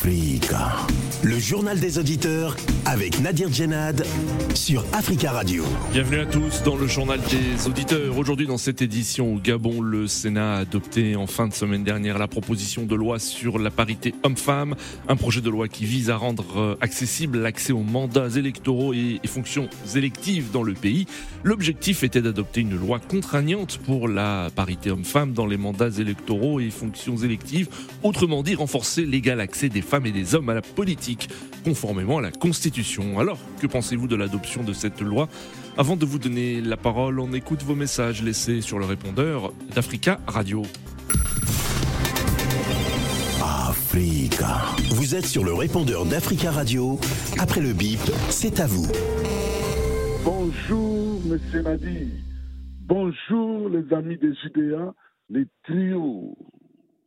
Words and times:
Freega 0.00 0.99
Le 1.22 1.38
journal 1.38 1.78
des 1.78 1.98
auditeurs 1.98 2.56
avec 2.86 3.20
Nadir 3.20 3.52
Djenad 3.52 4.06
sur 4.54 4.84
Africa 4.94 5.32
Radio. 5.32 5.64
Bienvenue 5.92 6.20
à 6.20 6.24
tous 6.24 6.62
dans 6.62 6.76
le 6.76 6.86
journal 6.86 7.20
des 7.20 7.66
auditeurs. 7.68 8.16
Aujourd'hui 8.16 8.46
dans 8.46 8.56
cette 8.56 8.80
édition 8.80 9.34
au 9.34 9.38
Gabon, 9.38 9.82
le 9.82 10.06
Sénat 10.06 10.54
a 10.54 10.58
adopté 10.60 11.16
en 11.16 11.26
fin 11.26 11.46
de 11.46 11.52
semaine 11.52 11.84
dernière 11.84 12.16
la 12.16 12.26
proposition 12.26 12.86
de 12.86 12.94
loi 12.94 13.18
sur 13.18 13.58
la 13.58 13.70
parité 13.70 14.14
homme-femme, 14.22 14.76
un 15.08 15.16
projet 15.16 15.42
de 15.42 15.50
loi 15.50 15.68
qui 15.68 15.84
vise 15.84 16.08
à 16.08 16.16
rendre 16.16 16.58
euh, 16.58 16.76
accessible 16.80 17.38
l'accès 17.38 17.74
aux 17.74 17.82
mandats 17.82 18.30
électoraux 18.30 18.94
et 18.94 19.20
fonctions 19.26 19.68
électives 19.94 20.50
dans 20.50 20.62
le 20.62 20.72
pays. 20.72 21.06
L'objectif 21.44 22.02
était 22.02 22.22
d'adopter 22.22 22.62
une 22.62 22.76
loi 22.76 22.98
contraignante 22.98 23.76
pour 23.78 24.08
la 24.08 24.48
parité 24.56 24.90
homme-femme 24.90 25.34
dans 25.34 25.46
les 25.46 25.58
mandats 25.58 25.90
électoraux 25.98 26.60
et 26.60 26.70
fonctions 26.70 27.18
électives, 27.18 27.68
autrement 28.02 28.42
dit 28.42 28.54
renforcer 28.54 29.04
l'égal 29.04 29.40
accès 29.40 29.68
des 29.68 29.82
femmes 29.82 30.06
et 30.06 30.12
des 30.12 30.34
hommes 30.34 30.48
à 30.48 30.54
la 30.54 30.62
politique, 30.62 31.09
conformément 31.64 32.18
à 32.18 32.22
la 32.22 32.30
Constitution. 32.30 33.18
Alors, 33.18 33.38
que 33.60 33.66
pensez-vous 33.66 34.06
de 34.06 34.16
l'adoption 34.16 34.62
de 34.62 34.72
cette 34.72 35.00
loi 35.00 35.28
Avant 35.76 35.96
de 35.96 36.04
vous 36.04 36.18
donner 36.18 36.60
la 36.60 36.76
parole, 36.76 37.20
on 37.20 37.32
écoute 37.32 37.62
vos 37.62 37.74
messages 37.74 38.22
laissés 38.22 38.60
sur 38.60 38.78
le 38.78 38.84
répondeur 38.84 39.52
d'Africa 39.74 40.20
Radio. 40.26 40.62
Africa. 43.42 44.58
Vous 44.90 45.14
êtes 45.14 45.26
sur 45.26 45.44
le 45.44 45.52
répondeur 45.52 46.04
d'Africa 46.04 46.50
Radio. 46.50 46.98
Après 47.38 47.60
le 47.60 47.72
bip, 47.72 47.98
c'est 48.28 48.60
à 48.60 48.66
vous. 48.66 48.86
Bonjour, 50.24 51.20
monsieur 51.26 51.62
Nadi. 51.62 52.10
Bonjour, 52.82 53.68
les 53.68 53.92
amis 53.92 54.16
des 54.16 54.34
Judéas, 54.42 54.92
les 55.28 55.46
trios 55.64 56.36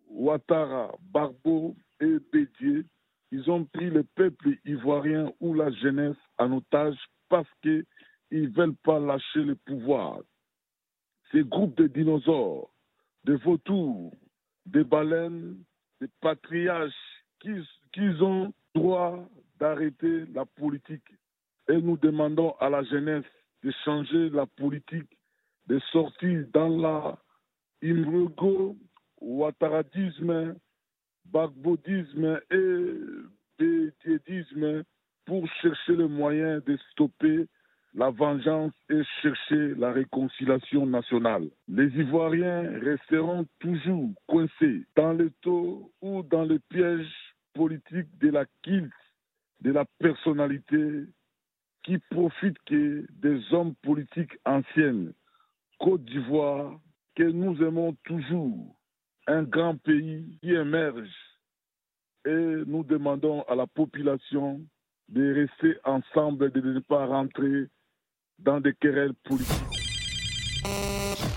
Ouattara, 0.09 0.91
Barbeau 1.13 1.76
et 2.01 2.17
Bédier. 2.31 2.85
Ils 3.33 3.49
ont 3.49 3.65
pris 3.65 3.89
le 3.89 4.03
peuple 4.03 4.57
ivoirien 4.63 5.34
ou 5.39 5.55
la 5.55 5.71
jeunesse 5.71 6.21
en 6.37 6.51
otage 6.51 6.95
parce 7.29 7.49
qu'ils 7.63 7.84
ne 8.31 8.48
veulent 8.49 8.75
pas 8.84 8.99
lâcher 8.99 9.41
le 9.41 9.55
pouvoir. 9.55 10.20
Ces 11.31 11.43
groupes 11.43 11.75
de 11.75 11.87
dinosaures, 11.87 12.70
de 13.23 13.34
vautours, 13.34 14.13
de 14.67 14.84
baleines, 14.84 15.57
de 15.99 16.07
patriarches, 16.21 16.93
qu'ils 17.40 18.23
ont 18.23 18.53
droit 18.75 19.27
d'arrêter 19.59 20.25
la 20.35 20.45
politique. 20.45 21.09
Et 21.70 21.81
nous 21.81 21.97
demandons 21.97 22.51
à 22.59 22.70
la 22.70 22.84
jeunesse 22.84 23.25
de 23.63 23.71
changer 23.84 24.29
la 24.29 24.45
politique, 24.45 25.18
de 25.65 25.79
sortir 25.91 26.45
dans 26.53 26.70
la 26.70 27.18
imrego, 27.81 28.77
ouattaradisme, 29.21 30.55
bagbodisme 31.26 32.40
et 32.52 32.93
bédiédisme 33.60 34.84
pour 35.26 35.48
chercher 35.62 35.96
le 35.96 36.07
moyen 36.07 36.60
de 36.60 36.77
stopper 36.91 37.48
la 37.96 38.10
vengeance 38.10 38.74
et 38.90 39.02
chercher 39.21 39.76
la 39.76 39.91
réconciliation 39.91 40.85
nationale. 40.85 41.49
Les 41.68 41.88
Ivoiriens 41.90 42.80
resteront 42.80 43.46
toujours 43.60 44.10
coincés 44.27 44.85
dans 44.96 45.13
le 45.13 45.32
taux 45.41 45.91
ou 46.02 46.24
dans 46.24 46.43
le 46.43 46.60
piège 46.70 47.07
politique 47.54 48.08
de 48.20 48.30
la 48.30 48.46
kilt, 48.63 48.91
de 49.62 49.71
la 49.71 49.85
personnalité 49.99 51.05
qui 51.84 51.99
profite 52.10 52.58
que 52.65 53.05
des 53.21 53.41
hommes 53.54 53.76
politiques 53.84 54.37
anciennes. 54.46 55.13
Côte 55.80 56.04
d'Ivoire, 56.05 56.80
que 57.15 57.24
nous 57.24 57.62
aimons 57.62 57.96
toujours, 58.05 58.76
un 59.27 59.43
grand 59.43 59.77
pays 59.77 60.38
qui 60.41 60.54
émerge 60.54 61.10
et 62.26 62.63
nous 62.66 62.84
demandons 62.84 63.43
à 63.43 63.55
la 63.55 63.68
population 63.68 64.62
de 65.09 65.34
rester 65.34 65.78
ensemble 65.84 66.46
et 66.46 66.50
de 66.50 66.62
ne 66.62 66.80
pas 66.80 67.06
rentrer 67.06 67.68
dans 68.40 68.59
des 68.59 68.74
querelles 68.74 69.14
politiques. 69.24 69.56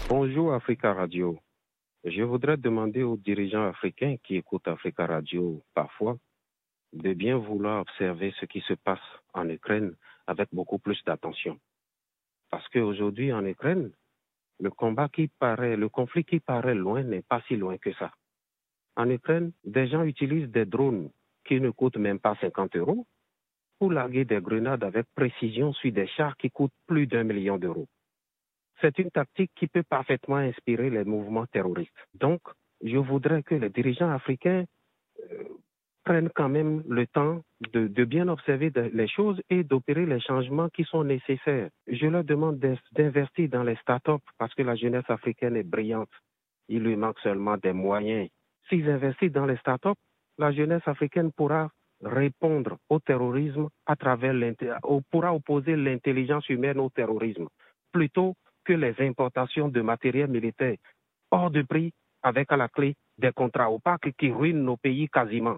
Bonjour 0.08 0.54
Africa 0.54 0.94
Radio. 0.94 1.38
Je 2.04 2.22
voudrais 2.22 2.56
demander 2.56 3.02
aux 3.02 3.16
dirigeants 3.16 3.66
africains 3.66 4.16
qui 4.22 4.36
écoutent 4.36 4.68
Africa 4.68 5.06
Radio 5.06 5.62
parfois 5.74 6.16
de 6.92 7.12
bien 7.12 7.36
vouloir 7.36 7.80
observer 7.80 8.32
ce 8.40 8.46
qui 8.46 8.60
se 8.60 8.74
passe 8.74 9.00
en 9.34 9.48
Ukraine 9.48 9.94
avec 10.26 10.48
beaucoup 10.52 10.78
plus 10.78 11.02
d'attention. 11.04 11.58
Parce 12.50 12.66
qu'aujourd'hui 12.68 13.32
en 13.32 13.44
Ukraine, 13.44 13.90
le 14.60 14.70
combat 14.70 15.08
qui 15.08 15.28
paraît, 15.28 15.76
le 15.76 15.88
conflit 15.88 16.24
qui 16.24 16.40
paraît 16.40 16.74
loin 16.74 17.02
n'est 17.02 17.22
pas 17.22 17.42
si 17.46 17.56
loin 17.56 17.76
que 17.78 17.92
ça. 17.94 18.12
En 18.96 19.10
Ukraine, 19.10 19.52
des 19.64 19.88
gens 19.88 20.02
utilisent 20.04 20.50
des 20.50 20.64
drones 20.64 21.10
qui 21.44 21.60
ne 21.60 21.70
coûtent 21.70 21.98
même 21.98 22.18
pas 22.18 22.36
50 22.40 22.76
euros 22.76 23.06
pour 23.78 23.92
larguer 23.92 24.24
des 24.24 24.40
grenades 24.40 24.84
avec 24.84 25.06
précision 25.14 25.72
sur 25.74 25.92
des 25.92 26.06
chars 26.06 26.36
qui 26.36 26.50
coûtent 26.50 26.72
plus 26.86 27.06
d'un 27.06 27.24
million 27.24 27.58
d'euros. 27.58 27.88
C'est 28.80 28.98
une 28.98 29.10
tactique 29.10 29.52
qui 29.54 29.66
peut 29.66 29.82
parfaitement 29.82 30.36
inspirer 30.36 30.90
les 30.90 31.04
mouvements 31.04 31.46
terroristes. 31.46 31.92
Donc, 32.14 32.40
je 32.82 32.96
voudrais 32.96 33.42
que 33.42 33.54
les 33.54 33.70
dirigeants 33.70 34.10
africains 34.10 34.64
euh, 35.30 35.44
prennent 36.06 36.30
quand 36.36 36.48
même 36.48 36.84
le 36.88 37.04
temps 37.08 37.42
de, 37.72 38.04
bien 38.04 38.28
observer 38.28 38.70
les 38.92 39.08
choses 39.08 39.42
et 39.50 39.64
d'opérer 39.64 40.06
les 40.06 40.20
changements 40.20 40.68
qui 40.68 40.84
sont 40.84 41.02
nécessaires. 41.02 41.68
Je 41.88 42.06
leur 42.06 42.22
demande 42.22 42.58
d'investir 42.92 43.48
dans 43.48 43.64
les 43.64 43.74
start-up 43.76 44.22
parce 44.38 44.54
que 44.54 44.62
la 44.62 44.76
jeunesse 44.76 45.08
africaine 45.08 45.56
est 45.56 45.68
brillante. 45.68 46.08
Il 46.68 46.84
lui 46.84 46.94
manque 46.94 47.18
seulement 47.18 47.56
des 47.56 47.72
moyens. 47.72 48.28
S'ils 48.68 48.88
investissent 48.88 49.32
dans 49.32 49.46
les 49.46 49.56
start-up, 49.56 49.96
la 50.38 50.52
jeunesse 50.52 50.86
africaine 50.86 51.32
pourra 51.32 51.68
répondre 52.00 52.76
au 52.88 53.00
terrorisme 53.00 53.68
à 53.86 53.96
travers 53.96 54.34
pourra 55.10 55.34
opposer 55.34 55.74
l'intelligence 55.74 56.48
humaine 56.48 56.78
au 56.78 56.88
terrorisme 56.88 57.48
plutôt 57.92 58.34
que 58.64 58.74
les 58.74 58.94
importations 59.00 59.68
de 59.68 59.80
matériel 59.80 60.28
militaire 60.28 60.76
hors 61.32 61.50
de 61.50 61.62
prix 61.62 61.92
avec 62.22 62.52
à 62.52 62.56
la 62.56 62.68
clé 62.68 62.94
des 63.18 63.32
contrats 63.32 63.72
opaques 63.72 64.12
qui 64.18 64.30
ruinent 64.30 64.62
nos 64.62 64.76
pays 64.76 65.08
quasiment. 65.08 65.56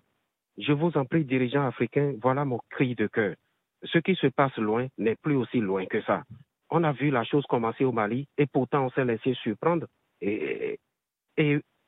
Je 0.59 0.73
vous 0.73 0.91
en 0.97 1.05
prie, 1.05 1.25
dirigeants 1.25 1.67
africains, 1.67 2.15
voilà 2.21 2.45
mon 2.45 2.59
cri 2.69 2.97
de 2.97 3.07
cœur. 3.07 3.37
Ce 3.85 3.99
qui 3.99 4.17
se 4.17 4.27
passe 4.27 4.57
loin 4.57 4.89
n'est 4.99 5.15
plus 5.15 5.37
aussi 5.37 5.59
loin 5.61 5.87
que 5.87 6.03
ça. 6.03 6.25
On 6.71 6.83
a 6.83 6.93
vu 6.93 7.11
la 7.11 7.23
chose 7.23 7.45
commencer 7.49 7.85
au 7.85 7.93
Mali 7.93 8.27
et 8.37 8.47
pourtant 8.47 8.87
on 8.87 8.91
s'est 8.91 9.05
laissé 9.05 9.35
surprendre. 9.35 9.87
Et, 10.21 10.79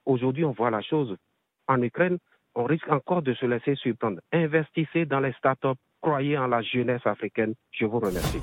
aujourd'hui, 0.07 0.45
on 0.45 0.53
voit 0.53 0.71
la 0.71 0.83
chose 0.83 1.17
en 1.67 1.83
Ukraine. 1.83 2.19
On 2.55 2.63
risque 2.63 2.89
encore 2.91 3.23
de 3.23 3.35
se 3.35 3.45
laisser 3.45 3.75
surprendre. 3.75 4.21
Investissez 4.33 5.05
dans 5.05 5.21
les 5.21 5.33
startups. 5.33 5.81
Croyez 6.01 6.39
en 6.39 6.47
la 6.47 6.63
jeunesse 6.63 7.05
africaine. 7.05 7.55
Je 7.73 7.85
vous 7.87 7.99
remercie. 7.99 8.41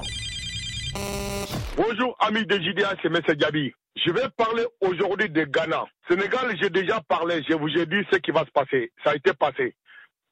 Bonjour, 1.77 2.17
amis 2.19 2.45
de 2.45 2.55
JDA, 2.55 2.95
c'est 3.01 3.07
M. 3.07 3.21
Gabi. 3.37 3.71
Je 3.95 4.11
vais 4.11 4.27
parler 4.35 4.65
aujourd'hui 4.81 5.29
de 5.29 5.45
Ghana. 5.45 5.85
Sénégal, 6.09 6.55
j'ai 6.61 6.69
déjà 6.69 6.99
parlé, 7.07 7.41
je 7.47 7.53
vous 7.55 7.69
ai 7.69 7.85
dit 7.85 8.05
ce 8.11 8.17
qui 8.17 8.31
va 8.31 8.45
se 8.45 8.51
passer. 8.51 8.91
Ça 9.03 9.11
a 9.11 9.15
été 9.15 9.31
passé. 9.33 9.73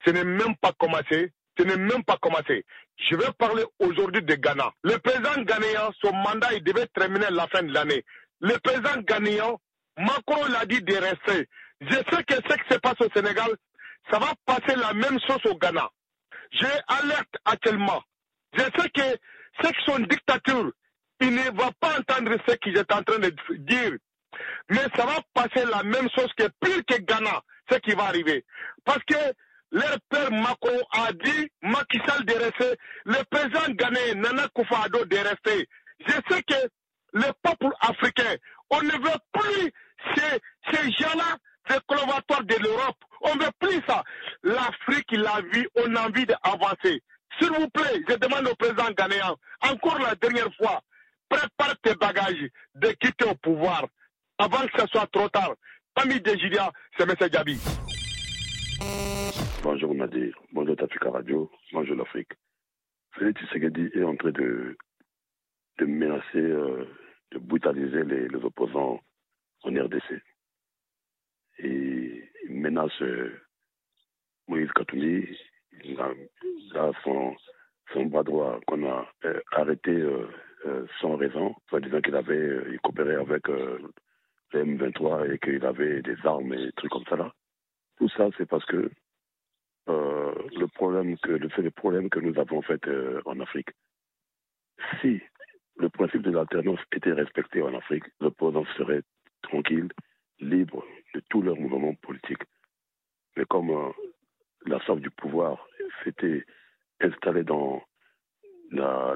Ce 0.05 0.11
n'est 0.11 0.23
même 0.23 0.55
pas 0.57 0.71
commencé. 0.77 1.31
Ce 1.57 1.63
n'est 1.63 1.77
même 1.77 2.03
pas 2.03 2.17
commencé. 2.17 2.65
Je 3.09 3.15
vais 3.15 3.31
parler 3.37 3.63
aujourd'hui 3.79 4.21
de 4.21 4.35
Ghana. 4.35 4.71
Le 4.83 4.97
président 4.97 5.41
ghanéen, 5.43 5.89
son 6.01 6.13
mandat, 6.13 6.53
il 6.53 6.63
devait 6.63 6.87
terminer 6.87 7.25
à 7.27 7.31
la 7.31 7.47
fin 7.47 7.63
de 7.63 7.73
l'année. 7.73 8.03
Le 8.41 8.57
président 8.59 9.01
ghanéen, 9.01 9.55
Macron 9.97 10.45
l'a 10.51 10.65
dit 10.65 10.81
de 10.81 10.95
rester. 10.95 11.47
Je 11.81 11.95
sais 11.95 12.23
que 12.23 12.35
ce 12.35 12.55
qui 12.57 12.73
se 12.73 12.77
passe 12.79 12.99
au 12.99 13.09
Sénégal, 13.15 13.49
ça 14.11 14.19
va 14.19 14.33
passer 14.45 14.75
la 14.75 14.93
même 14.93 15.19
chose 15.27 15.39
au 15.45 15.57
Ghana. 15.57 15.89
J'ai 16.51 16.67
alerte 16.87 17.35
actuellement. 17.45 18.03
Je 18.53 18.61
sais 18.63 18.89
que 18.93 19.17
ceux 19.61 19.71
qui 19.71 19.85
sont 19.85 19.99
dictature, 19.99 20.71
ils 21.21 21.33
ne 21.33 21.57
vont 21.57 21.71
pas 21.79 21.99
entendre 21.99 22.35
ce 22.47 22.55
que 22.55 22.71
j'étais 22.73 22.93
en 22.93 23.03
train 23.03 23.19
de 23.19 23.33
dire. 23.59 23.93
Mais 24.69 24.83
ça 24.95 25.05
va 25.05 25.19
passer 25.33 25.65
la 25.65 25.83
même 25.83 26.09
chose 26.15 26.31
que 26.37 26.49
pire 26.61 26.81
que 26.87 27.01
Ghana, 27.01 27.41
ce 27.71 27.77
qui 27.77 27.91
va 27.91 28.03
arriver. 28.05 28.45
Parce 28.83 29.03
que 29.05 29.15
leur 29.71 29.97
père 30.09 30.31
Macron 30.31 30.79
a 30.91 31.11
dit 31.11 31.49
Macky 31.61 31.99
Sall 32.07 32.25
de 32.25 32.33
rester, 32.33 32.77
le 33.05 33.23
président 33.29 33.73
ghanéen 33.73 34.15
Nana 34.15 34.47
Koufado 34.53 35.05
de 35.05 35.17
rester. 35.17 35.67
Je 36.07 36.13
sais 36.29 36.43
que 36.43 36.69
le 37.13 37.31
peuple 37.41 37.73
africain, 37.81 38.35
on 38.69 38.81
ne 38.81 38.91
veut 38.91 39.19
plus 39.33 39.71
ces, 40.15 40.39
ces 40.71 40.91
gens-là, 40.91 41.37
collaborateurs 41.87 42.43
de 42.43 42.55
l'Europe. 42.63 42.97
On 43.21 43.35
ne 43.35 43.43
veut 43.43 43.51
plus 43.59 43.81
ça. 43.87 44.03
L'Afrique, 44.43 45.11
la 45.11 45.41
vie, 45.51 45.65
on 45.75 45.95
a 45.95 46.07
envie 46.07 46.25
d'avancer. 46.25 47.01
S'il 47.39 47.49
vous 47.51 47.69
plaît, 47.69 48.01
je 48.07 48.15
demande 48.15 48.47
au 48.47 48.55
président 48.55 48.89
ghanéen, 48.97 49.35
encore 49.61 49.99
la 49.99 50.15
dernière 50.15 50.53
fois, 50.55 50.81
prépare 51.27 51.75
tes 51.81 51.95
bagages 51.95 52.49
de 52.75 52.89
quitter 53.01 53.25
au 53.25 53.35
pouvoir 53.35 53.85
avant 54.37 54.65
que 54.67 54.81
ce 54.81 54.87
soit 54.87 55.07
trop 55.11 55.27
tard. 55.29 55.53
Ami 55.95 56.19
Dejidia, 56.21 56.71
c'est 56.97 57.09
M. 57.09 57.29
Gabi. 57.29 57.59
Bonjour 59.65 59.95
Nadir, 59.95 60.31
bonjour 60.51 60.75
Africa 60.79 61.09
Radio, 61.09 61.49
bonjour 61.73 61.95
l'Afrique. 61.95 62.33
Félix 63.15 63.41
Tshisekedi 63.41 63.89
est 63.95 64.03
en 64.03 64.15
train 64.15 64.29
de, 64.29 64.77
de 65.79 65.85
menacer, 65.85 66.37
euh, 66.37 66.85
de 67.31 67.39
brutaliser 67.39 68.03
les, 68.03 68.27
opposants 68.35 68.99
en 69.63 69.69
RDC. 69.69 70.21
Il 71.57 72.21
menace 72.47 72.91
euh, 73.01 73.41
Moïse 74.47 74.71
Katoumi, 74.73 75.35
il 75.83 75.99
a, 75.99 76.91
son, 77.03 77.35
son 77.91 78.05
bras 78.05 78.21
droit 78.21 78.59
qu'on 78.67 78.87
a 78.87 79.09
euh, 79.25 79.41
arrêté 79.53 79.93
euh, 79.93 80.85
sans 81.01 81.15
raison, 81.15 81.55
soit 81.69 81.79
disant 81.79 82.01
qu'il 82.01 82.15
avait 82.15 82.71
il 82.71 82.79
coopérait 82.81 83.15
avec 83.15 83.47
les 83.47 84.63
M23 84.63 85.33
et 85.33 85.39
qu'il 85.39 85.65
avait 85.65 86.03
des 86.03 86.17
armes 86.23 86.53
et 86.53 86.67
des 86.67 86.71
trucs 86.73 86.91
comme 86.91 87.05
ça 87.09 87.15
là. 87.15 87.33
Tout 87.97 88.09
ça, 88.09 88.29
c'est 88.37 88.47
parce 88.47 88.65
que 88.65 88.91
le 89.87 90.67
problème 90.67 91.17
que 91.17 91.31
le 91.31 91.71
problème 91.71 92.09
que 92.09 92.19
nous 92.19 92.37
avons 92.39 92.61
fait 92.61 92.81
en 93.25 93.39
Afrique. 93.39 93.69
Si 95.01 95.21
le 95.77 95.89
principe 95.89 96.21
de 96.21 96.31
l'alternance 96.31 96.79
était 96.91 97.11
respecté 97.11 97.61
en 97.61 97.73
Afrique, 97.73 98.05
le 98.19 98.25
l'opposant 98.25 98.65
serait 98.77 99.01
tranquille, 99.41 99.89
libre 100.39 100.83
de 101.13 101.21
tous 101.29 101.41
leurs 101.41 101.57
mouvements 101.57 101.95
politiques. 101.95 102.43
Mais 103.37 103.45
comme 103.45 103.93
la 104.65 104.79
sorte 104.85 105.01
du 105.01 105.11
pouvoir 105.11 105.67
s'était 106.03 106.45
installée 107.01 107.43
dans 107.43 107.83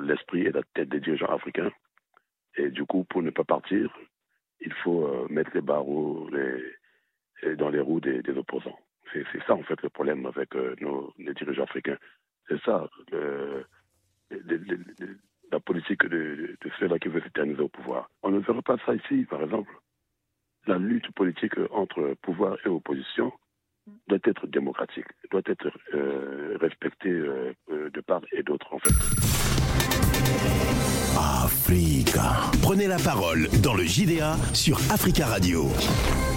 l'esprit 0.02 0.42
et 0.42 0.52
la 0.52 0.64
tête 0.74 0.90
des 0.90 1.00
dirigeants 1.00 1.34
africains. 1.34 1.72
Et 2.56 2.70
du 2.70 2.86
coup, 2.86 3.04
pour 3.06 3.22
ne 3.22 3.30
pas 3.30 3.44
partir, 3.44 3.98
il 4.60 4.74
faut 4.74 5.08
euh, 5.08 5.28
mettre 5.30 5.52
les 5.54 5.62
barreaux 5.62 6.30
dans 7.58 7.70
les 7.70 7.80
roues 7.80 8.02
des, 8.02 8.22
opposants. 8.38 8.78
C'est 9.14 9.44
ça, 9.48 9.54
en 9.54 9.64
fait, 9.64 9.82
le 9.82 9.90
problème 9.90 10.26
avec 10.26 10.56
euh, 10.56 10.76
nos, 10.82 11.14
dirigeants 11.18 11.64
africains. 11.64 11.98
C'est 12.48 12.62
ça, 12.62 12.90
la 15.52 15.60
politique 15.60 16.06
de, 16.06 16.56
ceux-là 16.80 17.00
qui 17.00 17.10
veulent 17.10 17.24
s'éterniser 17.24 17.62
au 17.62 17.70
pouvoir. 17.70 18.10
On 18.24 18.32
ne 18.32 18.40
verra 18.40 18.62
pas 18.62 18.78
ça 18.86 18.94
ici, 18.96 19.26
par 19.30 19.42
exemple. 19.44 19.72
La 20.68 20.78
lutte 20.78 21.12
politique 21.14 21.58
entre 21.72 22.16
pouvoir 22.22 22.58
et 22.66 22.70
opposition 22.70 23.32
doit 24.08 24.20
être 24.26 24.48
démocratique, 24.48 25.08
doit 25.32 25.42
être 25.46 25.72
euh, 25.94 26.58
respecté 26.60 27.10
euh, 27.10 27.54
euh, 27.72 27.90
de 27.90 28.02
part 28.02 28.22
et 28.32 28.44
d'autre 28.44 28.74
en 28.74 28.80
fait. 28.80 30.09
Africa. 31.18 32.52
Prenez 32.62 32.88
la 32.88 32.98
parole 32.98 33.50
dans 33.64 33.74
le 33.74 33.84
JDA 33.84 34.38
sur 34.54 34.80
Africa 34.92 35.26
Radio. 35.28 35.70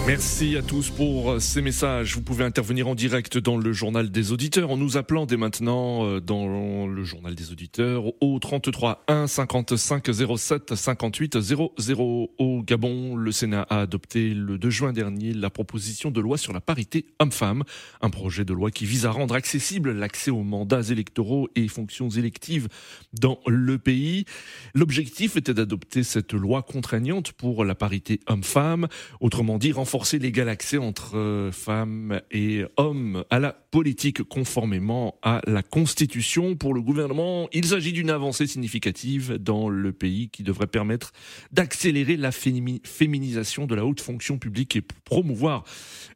Merci 0.05 0.57
à 0.57 0.61
tous 0.61 0.89
pour 0.89 1.39
ces 1.39 1.61
messages. 1.61 2.15
Vous 2.15 2.21
pouvez 2.21 2.43
intervenir 2.43 2.87
en 2.89 2.95
direct 2.95 3.37
dans 3.37 3.57
le 3.57 3.71
journal 3.71 4.11
des 4.11 4.31
auditeurs 4.33 4.69
en 4.69 4.77
nous 4.77 4.97
appelant 4.97 5.25
dès 5.25 5.37
maintenant 5.37 6.05
euh, 6.05 6.19
dans 6.19 6.87
le 6.87 7.03
journal 7.05 7.35
des 7.35 7.51
auditeurs 7.51 8.03
au 8.21 8.37
33 8.37 9.05
1 9.07 9.27
55 9.27 10.09
07 10.37 10.75
58 10.75 11.39
00. 11.39 12.31
Au 12.37 12.63
Gabon, 12.63 13.15
le 13.15 13.31
Sénat 13.31 13.65
a 13.69 13.81
adopté 13.81 14.33
le 14.33 14.57
2 14.57 14.69
juin 14.69 14.91
dernier 14.91 15.33
la 15.33 15.49
proposition 15.49 16.11
de 16.11 16.19
loi 16.19 16.37
sur 16.37 16.51
la 16.51 16.61
parité 16.61 17.05
homme-femme, 17.19 17.63
un 18.01 18.09
projet 18.09 18.43
de 18.43 18.53
loi 18.53 18.71
qui 18.71 18.85
vise 18.85 19.05
à 19.05 19.11
rendre 19.11 19.35
accessible 19.35 19.93
l'accès 19.93 20.31
aux 20.31 20.43
mandats 20.43 20.81
électoraux 20.81 21.47
et 21.55 21.67
fonctions 21.69 22.09
électives 22.09 22.67
dans 23.13 23.39
le 23.47 23.77
pays. 23.77 24.25
L'objectif 24.75 25.37
était 25.37 25.53
d'adopter 25.53 26.01
cette 26.01 26.33
loi 26.33 26.63
contraignante 26.63 27.31
pour 27.33 27.63
la 27.63 27.75
parité 27.75 28.19
homme-femme, 28.25 28.87
autrement 29.19 29.59
dit 29.59 29.71
renforcer 29.71 30.17
l'égal 30.17 30.49
accès 30.49 30.79
entre 30.79 31.15
euh, 31.15 31.51
femmes 31.51 32.21
et 32.31 32.65
hommes 32.77 33.23
à 33.29 33.39
la 33.39 33.51
politique 33.51 34.23
conformément 34.23 35.19
à 35.21 35.41
la 35.45 35.61
Constitution. 35.61 36.55
Pour 36.55 36.73
le 36.73 36.81
gouvernement, 36.81 37.49
il 37.53 37.65
s'agit 37.65 37.91
d'une 37.91 38.09
avancée 38.09 38.47
significative 38.47 39.37
dans 39.37 39.69
le 39.69 39.91
pays 39.91 40.29
qui 40.29 40.41
devrait 40.41 40.65
permettre 40.65 41.11
d'accélérer 41.51 42.17
la 42.17 42.31
féminisation 42.31 43.67
de 43.67 43.75
la 43.75 43.85
haute 43.85 44.01
fonction 44.01 44.39
publique 44.39 44.75
et 44.75 44.81
promouvoir 44.81 45.65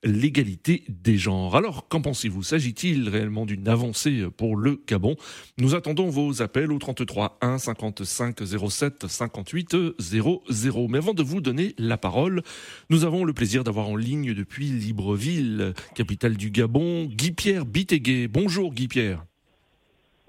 l'égalité 0.04 0.84
des 0.90 1.18
genres. 1.18 1.56
Alors, 1.56 1.88
qu'en 1.90 2.02
pensez-vous? 2.02 2.42
S'agit-il 2.42 3.08
réellement 3.08 3.46
d'une 3.46 3.68
avancée 3.68 4.26
pour 4.36 4.56
le 4.56 4.82
Gabon? 4.88 5.16
Nous 5.60 5.76
attendons 5.76 6.10
vos 6.10 6.42
appels 6.42 6.72
au 6.72 6.80
33 6.80 7.38
1 7.42 7.60
55 7.60 8.47
07 8.48 9.08
58 9.08 9.76
00. 10.00 10.88
Mais 10.90 10.98
avant 10.98 11.14
de 11.14 11.24
vous 11.24 11.42
donner 11.42 11.76
la 11.78 11.98
parole, 11.98 12.42
nous 12.90 13.04
avons 13.04 13.24
le 13.24 13.34
plaisir 13.34 13.64
d'avoir 13.64 13.90
en 13.90 13.96
ligne 13.96 14.34
depuis 14.34 14.66
Libreville, 14.66 15.74
capitale 15.96 16.38
du 16.38 16.50
Gabon, 16.50 17.06
Guy-Pierre 17.06 17.66
Bitégué. 17.66 18.28
Bonjour 18.28 18.74
Guy-Pierre. 18.74 19.26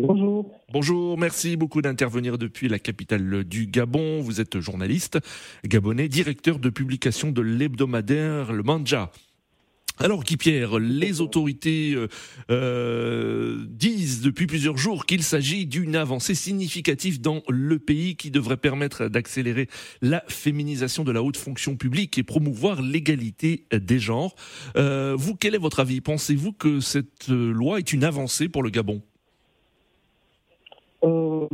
Bonjour. 0.01 0.61
Bonjour, 0.73 1.19
merci 1.19 1.57
beaucoup 1.57 1.83
d'intervenir 1.83 2.39
depuis 2.39 2.69
la 2.69 2.79
capitale 2.79 3.43
du 3.43 3.67
Gabon. 3.67 4.21
Vous 4.21 4.41
êtes 4.41 4.61
journaliste 4.61 5.19
gabonais, 5.65 6.09
directeur 6.09 6.61
de 6.61 6.71
publication 6.71 7.33
de 7.33 7.43
l'hebdomadaire 7.43 8.53
Le 8.53 8.63
Manja. 8.63 9.11
Alors 10.01 10.23
Guy 10.23 10.37
Pierre, 10.37 10.79
les 10.79 11.21
autorités 11.21 11.93
euh, 11.95 12.07
euh, 12.53 13.57
disent 13.69 14.23
depuis 14.23 14.47
plusieurs 14.47 14.77
jours 14.77 15.07
qu'il 15.07 15.25
s'agit 15.25 15.67
d'une 15.67 15.97
avancée 15.97 16.37
significative 16.37 17.21
dans 17.21 17.43
le 17.49 17.81
pays 17.81 18.15
qui 18.15 18.31
devrait 18.31 18.59
permettre 18.59 19.09
d'accélérer 19.09 19.67
la 20.01 20.23
féminisation 20.29 21.03
de 21.03 21.11
la 21.11 21.21
haute 21.21 21.37
fonction 21.37 21.77
publique 21.77 22.17
et 22.17 22.23
promouvoir 22.23 22.81
l'égalité 22.81 23.65
des 23.73 23.99
genres. 23.99 24.37
Euh, 24.77 25.17
vous, 25.19 25.35
quel 25.35 25.57
est 25.57 25.59
votre 25.59 25.81
avis? 25.81 26.01
Pensez-vous 26.01 26.53
que 26.53 26.79
cette 26.79 27.29
loi 27.29 27.81
est 27.81 27.93
une 27.93 28.05
avancée 28.05 28.49
pour 28.49 28.63
le 28.63 28.71
Gabon? 28.71 29.03
Au 31.03 31.49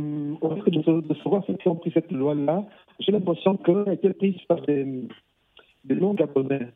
risque 0.49 0.69
de, 0.69 1.15
savoir 1.23 1.43
ceux 1.47 1.55
qui 1.55 1.67
ont 1.67 1.79
cette 1.91 2.11
loi-là, 2.11 2.63
j'ai 2.99 3.11
l'impression 3.11 3.57
qu'elle 3.57 3.89
a 3.89 4.13
prise 4.13 4.35
par 4.47 4.61
des 4.61 5.07
non-gabonais. 5.89 6.69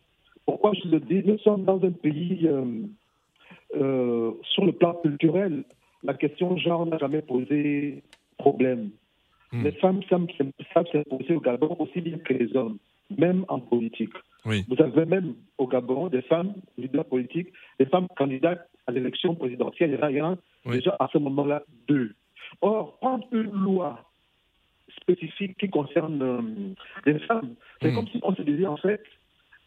Pourquoi 0.50 0.72
je 0.74 0.90
le 0.90 1.00
dis 1.00 1.22
Nous 1.24 1.38
sommes 1.38 1.63
dans 1.63 1.80
un 1.86 1.92
pays, 1.92 2.48
euh, 2.48 2.66
euh, 3.75 4.31
sur 4.42 4.66
le 4.66 4.72
plan 4.72 4.96
culturel, 4.96 5.63
la 6.01 6.16
question 6.16 6.57
genre 6.57 6.88
n'a 6.88 6.98
jamais 6.98 7.22
posé 7.22 8.01
problème. 8.40 8.90
Hmm. 9.51 9.63
Les 9.63 9.74
femmes 9.74 10.01
savent 10.10 10.25
s'imposer 10.92 11.36
au 11.36 11.40
Gabon 11.40 11.75
aussi 11.78 12.01
bien 12.01 12.18
que 12.18 12.34
les 12.34 12.56
hommes, 12.56 12.80
même 13.16 13.46
en 13.48 13.60
politique. 13.60 14.16
Vous 14.44 14.81
avez 14.81 15.06
même 15.06 15.36
au 15.60 15.68
Gabon 15.68 16.07
des 16.07 16.24
femmes 16.24 16.56
leaders 16.80 17.06
politiques, 17.06 17.50
des 17.80 17.86
femmes 17.86 18.07
candidates 18.18 18.68
à 18.88 18.92
l'élection 18.92 19.36
présidentielle. 19.36 20.00
Il 20.10 20.18
y 20.18 20.22
en 20.24 20.34
a, 20.34 20.72
déjà 20.72 20.98
à 21.00 21.10
ce 21.13 21.19
moment-là 21.19 21.62
deux. 21.88 22.16
Or, 22.62 22.98
prendre 22.98 23.28
une 23.31 23.52
loi 23.52 24.04
spécifique 25.00 25.60
qui 25.60 25.69
concerne 25.69 26.22
euh, 26.24 26.42
les 27.06 27.19
femmes, 27.19 27.54
c'est 27.84 27.92
hmm. 27.92 27.95
comme 27.95 28.07
si 28.07 28.19
on 28.24 28.34
se 28.34 28.42
disait 28.42 28.66
en 28.66 28.78
fait, 28.78 29.04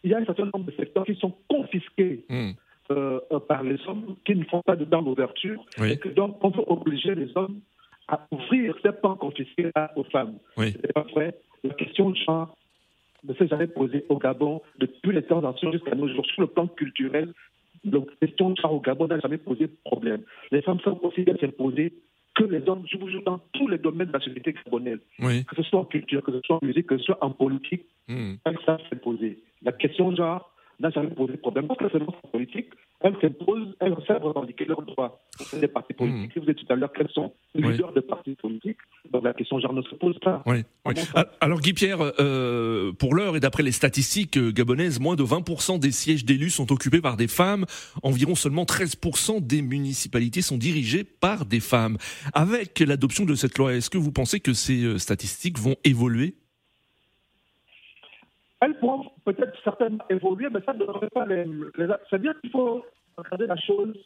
il 0.03 0.11
y 0.11 0.13
a 0.13 0.17
un 0.17 0.25
certain 0.25 0.45
nombre 0.45 0.65
de 0.65 0.71
secteurs 0.71 1.05
qui 1.05 1.15
sont 1.15 1.33
confisqués 1.49 2.25
hmm. 2.29 2.51
euh, 2.91 3.19
par 3.47 3.63
les 3.63 3.77
hommes 3.87 4.15
qui 4.25 4.35
ne 4.35 4.43
font 4.45 4.61
pas 4.61 4.75
de 4.75 4.85
temps 4.85 5.01
d'ouverture. 5.01 5.63
Et 5.83 5.97
que 5.97 6.09
donc, 6.09 6.43
on 6.43 6.49
veut 6.49 6.63
obliger 6.67 7.15
les 7.15 7.35
hommes 7.35 7.59
à 8.07 8.27
ouvrir 8.31 8.75
ces 8.83 8.91
pans 8.91 9.15
confisqués 9.15 9.71
aux 9.95 10.03
femmes. 10.05 10.37
C'est 10.57 10.93
pas 10.93 11.03
vrai. 11.13 11.35
La 11.63 11.73
question 11.73 12.09
de 12.09 12.15
genre 12.17 12.55
ne 13.23 13.33
s'est 13.35 13.47
jamais 13.47 13.67
posée 13.67 14.05
au 14.09 14.17
Gabon 14.17 14.61
depuis 14.77 15.13
les 15.13 15.23
temps 15.23 15.43
anciens 15.43 15.71
jusqu'à 15.71 15.95
nos 15.95 16.09
jours. 16.09 16.25
Sur 16.25 16.41
le 16.41 16.47
plan 16.47 16.67
culturel, 16.67 17.33
la 17.85 17.99
question 18.19 18.49
de 18.49 18.57
genre 18.57 18.73
au 18.73 18.81
Gabon 18.81 19.07
n'a 19.07 19.19
jamais 19.19 19.37
posé 19.37 19.67
problème. 19.85 20.23
Les 20.51 20.61
femmes 20.61 20.79
sont 20.81 20.99
aussi 21.03 21.21
bien 21.21 21.37
s'imposer 21.37 21.93
que 22.35 22.43
les 22.43 22.67
hommes 22.67 22.85
jouent 22.87 23.21
dans 23.25 23.39
tous 23.53 23.67
les 23.67 23.77
domaines 23.77 24.07
de 24.07 24.13
la 24.13 24.19
société 24.19 24.53
gabonaise. 24.53 24.99
Que 25.19 25.55
ce 25.55 25.63
soit 25.63 25.79
en 25.79 25.85
culture, 25.85 26.23
que 26.23 26.31
ce 26.31 26.41
soit 26.45 26.57
en 26.61 26.65
musique, 26.65 26.87
que 26.87 26.97
ce 26.97 27.03
soit 27.03 27.23
en 27.23 27.31
politique, 27.31 27.85
mmh. 28.07 28.33
ça 28.65 28.77
s'est 28.89 28.95
posé. 28.95 29.39
La 29.61 29.71
question 29.71 30.15
genre 30.15 30.52
n'a 30.79 30.89
jamais 30.89 31.09
posé 31.09 31.33
de 31.33 31.37
problème. 31.37 31.67
Parce 31.67 31.79
que 31.79 31.85
c'est 31.91 31.99
notre 31.99 32.21
politique, 32.31 32.67
elles 33.01 33.15
s'imposent, 33.21 33.75
elles 33.79 33.95
savent 34.07 34.23
revendiquer 34.23 34.65
leurs 34.65 34.81
droits. 34.81 35.21
des 35.53 35.67
partis 35.67 35.93
politiques. 35.93 36.31
Si 36.33 36.39
vous 36.39 36.49
êtes 36.49 36.57
tout 36.57 36.65
à 36.69 36.75
l'heure, 36.75 36.91
quels 36.93 37.09
sont 37.09 37.33
les 37.53 37.69
leaders 37.69 37.91
de 37.91 37.99
partis 37.99 38.35
politiques? 38.35 38.77
Donc 39.11 39.23
la 39.23 39.33
question 39.33 39.59
genre 39.59 39.73
ne 39.73 39.81
se 39.81 39.95
pose 39.95 40.17
pas. 40.19 40.41
Oui. 40.45 40.63
Alors 41.41 41.59
Guy 41.59 41.73
Pierre, 41.73 41.99
euh, 42.19 42.93
pour 42.93 43.13
l'heure 43.13 43.35
et 43.35 43.39
d'après 43.39 43.63
les 43.63 43.71
statistiques 43.71 44.37
euh, 44.37 44.51
gabonaises, 44.51 44.99
moins 44.99 45.15
de 45.15 45.23
20% 45.23 45.79
des 45.79 45.91
sièges 45.91 46.25
d'élus 46.25 46.49
sont 46.51 46.71
occupés 46.71 47.01
par 47.01 47.17
des 47.17 47.27
femmes. 47.27 47.65
Environ 48.03 48.35
seulement 48.35 48.63
13% 48.63 49.45
des 49.45 49.61
municipalités 49.61 50.41
sont 50.41 50.57
dirigées 50.57 51.03
par 51.03 51.45
des 51.45 51.59
femmes. 51.59 51.97
Avec 52.33 52.79
l'adoption 52.79 53.25
de 53.25 53.35
cette 53.35 53.57
loi, 53.57 53.73
est-ce 53.73 53.89
que 53.89 53.97
vous 53.97 54.11
pensez 54.11 54.39
que 54.39 54.53
ces 54.53 54.83
euh, 54.83 54.97
statistiques 54.97 55.59
vont 55.59 55.75
évoluer? 55.83 56.35
Elles 58.63 58.77
pourront 58.79 59.11
peut-être 59.25 59.53
certainement 59.63 60.03
évoluer, 60.09 60.47
mais 60.51 60.61
ça 60.65 60.73
ne 60.73 60.79
devrait 60.79 61.09
pas 61.09 61.25
les. 61.25 61.45
C'est-à-dire 62.09 62.39
qu'il 62.41 62.49
faut 62.51 62.83
regarder 63.17 63.47
la 63.47 63.57
chose 63.57 63.97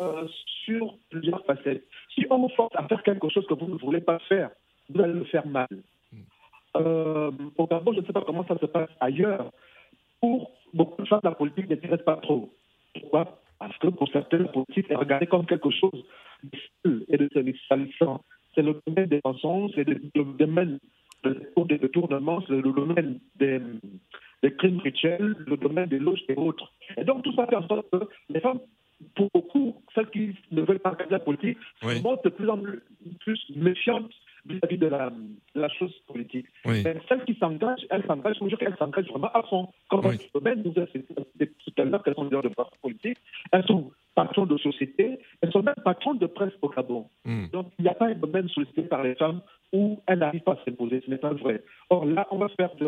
euh, 0.00 0.26
sur 0.64 0.94
plusieurs 1.10 1.44
facettes. 1.44 1.84
Si 2.14 2.26
on 2.30 2.38
vous 2.38 2.48
force 2.50 2.74
à 2.76 2.86
faire 2.88 3.02
quelque 3.02 3.28
chose 3.28 3.46
que 3.46 3.54
vous 3.54 3.66
ne 3.66 3.78
voulez 3.78 4.00
pas 4.00 4.18
faire, 4.20 4.50
vous 4.88 5.00
allez 5.00 5.12
le 5.12 5.24
faire 5.24 5.46
mal. 5.46 5.68
Euh, 6.76 7.30
au 7.56 7.66
Gabon, 7.66 7.92
je 7.92 8.00
ne 8.00 8.06
sais 8.06 8.12
pas 8.12 8.22
comment 8.22 8.46
ça 8.46 8.56
se 8.58 8.66
passe 8.66 8.90
ailleurs. 9.00 9.50
Pour 10.20 10.50
beaucoup 10.72 11.02
de 11.02 11.06
gens, 11.06 11.20
la 11.22 11.32
politique 11.32 11.68
n'intéresse 11.68 12.02
pas 12.02 12.16
trop. 12.16 12.52
Pourquoi? 12.94 13.38
Parce 13.58 13.76
que 13.78 13.88
pour 13.88 14.08
certains, 14.08 14.38
la 14.38 14.48
politique 14.48 14.90
est 14.90 14.94
regardée 14.94 15.26
comme 15.26 15.46
quelque 15.46 15.70
chose 15.70 16.04
de 16.84 17.04
et 17.08 17.16
de 17.16 17.28
salissant. 17.68 18.22
C'est 18.54 18.62
le 18.62 18.80
domaine 18.86 19.08
des 19.08 19.20
mensonges, 19.24 19.72
c'est 19.74 19.86
le 19.88 20.00
domaine 20.38 20.78
pour 21.54 21.66
des 21.66 21.78
détournements, 21.78 22.40
c'est 22.46 22.54
le 22.54 22.72
domaine 22.72 23.18
des, 23.36 23.60
des, 24.42 24.52
crimes 24.54 24.78
rituels, 24.78 25.36
le 25.46 25.56
domaine 25.56 25.88
des 25.88 25.98
loges 25.98 26.22
et 26.28 26.34
autres. 26.36 26.72
Et 26.96 27.04
donc 27.04 27.22
tout 27.22 27.34
ça 27.34 27.46
fait 27.46 27.56
en 27.56 27.66
sorte 27.66 27.86
que 27.90 28.08
les 28.28 28.40
femmes, 28.40 28.60
pour 29.14 29.28
beaucoup, 29.32 29.82
celles 29.94 30.10
qui 30.10 30.34
ne 30.50 30.62
veulent 30.62 30.78
pas 30.80 30.90
regarder 30.90 31.12
la 31.12 31.20
politique 31.20 31.58
Oui. 31.82 32.00
montrent 32.02 32.22
de 32.22 32.30
plus 32.30 32.48
en 32.48 32.58
plus 33.20 33.40
méfiantes 33.56 34.12
vis-à-vis 34.46 34.78
de 34.78 34.86
la, 34.86 35.10
de 35.10 35.60
la 35.60 35.68
chose 35.68 35.92
politique. 36.06 36.46
Oui. 36.64 36.82
Mais 36.84 36.96
celles 37.08 37.24
qui 37.24 37.34
s'engagent, 37.34 37.86
elles 37.90 38.04
s'engagent, 38.06 38.36
je 38.38 38.44
veux 38.44 38.48
dire 38.48 38.58
qu'elles 38.58 38.76
s'engagent 38.78 39.08
vraiment 39.08 39.30
à 39.32 39.42
fond. 39.42 39.68
Comme 39.88 40.00
dans 40.02 40.08
Oui. 40.10 40.18
ce 40.18 40.38
domaine, 40.38 40.62
nous 40.64 40.72
tout 40.72 41.72
à 41.76 41.84
l'heure 41.84 42.02
qu'elles 42.02 42.14
sont 42.14 42.24
leaders 42.24 42.42
de 42.42 42.48
partis 42.48 42.78
politiques, 42.80 43.18
elles 43.52 43.64
sont 43.66 43.90
patrons 44.14 44.46
de 44.46 44.58
société, 44.58 45.18
elles 45.42 45.52
sont 45.52 45.62
même 45.62 45.76
patrons 45.84 46.14
de 46.14 46.26
presse 46.26 46.52
au 46.62 46.68
Gabon. 46.68 47.06
Hmm. 47.24 47.46
Donc, 47.52 47.68
il 47.78 47.82
n'y 47.82 47.88
a 47.88 47.94
pas 47.94 48.06
un 48.06 48.14
domaine 48.14 48.48
sollicité 48.48 48.82
par 48.82 49.04
les 49.04 49.14
femmes 49.14 49.40
où 49.72 50.00
elles 50.06 50.18
n'arrivent 50.18 50.42
pas 50.42 50.52
à 50.52 50.64
s'imposer. 50.64 51.02
Ce 51.04 51.10
n'est 51.10 51.18
pas 51.18 51.32
vrai. 51.32 51.62
Or, 51.90 52.04
là, 52.06 52.26
on 52.30 52.38
va 52.38 52.48
faire 52.50 52.74
de. 52.76 52.86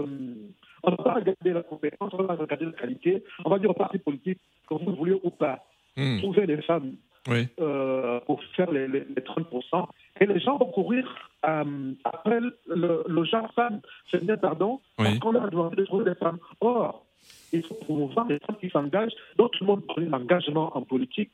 On 0.82 0.90
ne 0.90 0.96
va 0.96 1.02
pas 1.04 1.14
regarder 1.14 1.52
la 1.52 1.62
compétence, 1.62 2.10
on 2.14 2.22
va 2.22 2.34
regarder 2.34 2.64
la 2.66 2.72
qualité. 2.72 3.22
On 3.44 3.50
va 3.50 3.58
dire 3.58 3.70
aux 3.70 3.74
partis 3.74 3.98
politiques, 3.98 4.40
que 4.68 4.74
vous 4.74 4.90
le 4.90 4.96
voulez 4.96 5.20
ou 5.22 5.30
pas, 5.30 5.64
Hmm. 5.96 6.18
trouver 6.18 6.46
les 6.46 6.62
femmes 6.62 6.92
Oui. 7.28 7.48
euh, 7.60 8.20
pour 8.20 8.42
faire 8.56 8.70
les, 8.70 8.86
les, 8.86 9.00
les 9.00 9.22
30%. 9.22 9.88
Et 10.20 10.26
les 10.26 10.38
gens 10.38 10.56
vont 10.56 10.66
courir 10.70 11.04
euh, 11.44 11.92
après 12.04 12.38
le, 12.40 13.04
le 13.06 13.24
genre 13.24 13.52
femme, 13.54 13.80
c'est 14.10 14.24
bien, 14.24 14.36
pardon, 14.36 14.80
Oui. 14.98 15.06
parce 15.06 15.18
qu'on 15.18 15.32
leur 15.32 15.44
a 15.44 15.50
demandé 15.50 15.76
de 15.76 15.84
trouver 15.84 16.04
des 16.04 16.14
femmes. 16.14 16.38
Or, 16.60 17.04
il 17.52 17.62
faut 17.64 17.74
promouvoir 17.74 18.26
les 18.28 18.38
femmes 18.38 18.56
qui 18.60 18.70
s'engagent, 18.70 19.12
donc 19.36 19.50
tout 19.50 19.64
le 19.64 19.66
monde 19.66 19.84
connaît 19.92 20.08
l'engagement 20.08 20.74
en 20.76 20.82
politique 20.82 21.32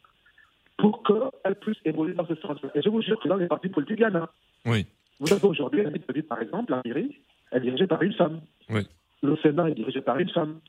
pour 0.79 1.03
qu'elles 1.05 1.55
puissent 1.57 1.81
évoluer 1.85 2.15
dans 2.15 2.27
ce 2.27 2.35
sens. 2.37 2.59
Et 2.75 2.81
je 2.83 2.89
vous 2.89 3.03
jure 3.03 3.21
que 3.21 3.29
dans 3.29 3.37
les 3.37 3.47
partis 3.47 3.69
politiques, 3.69 3.99
il 4.01 4.05
y 4.05 4.07
en 4.07 4.15
a. 4.17 4.31
Oui. 4.65 4.87
Vous 5.21 5.33
avez 5.33 5.45
aujourd'hui 5.47 5.83
la 5.83 5.91
ville, 5.91 6.23
par 6.25 6.41
exemple, 6.43 6.73
la 6.73 6.83
mairie, 6.85 7.17
elle 7.51 7.63
est 7.63 7.67
dirigée 7.67 7.87
par 7.87 8.03
une 8.03 8.13
femme. 8.13 8.41
Oui. 8.71 8.87
Le 9.23 9.37
Sénat 9.39 9.71
est 9.71 9.75
dirigé 9.75 10.01
par 10.01 10.19
une 10.19 10.29
femme. 10.31 10.61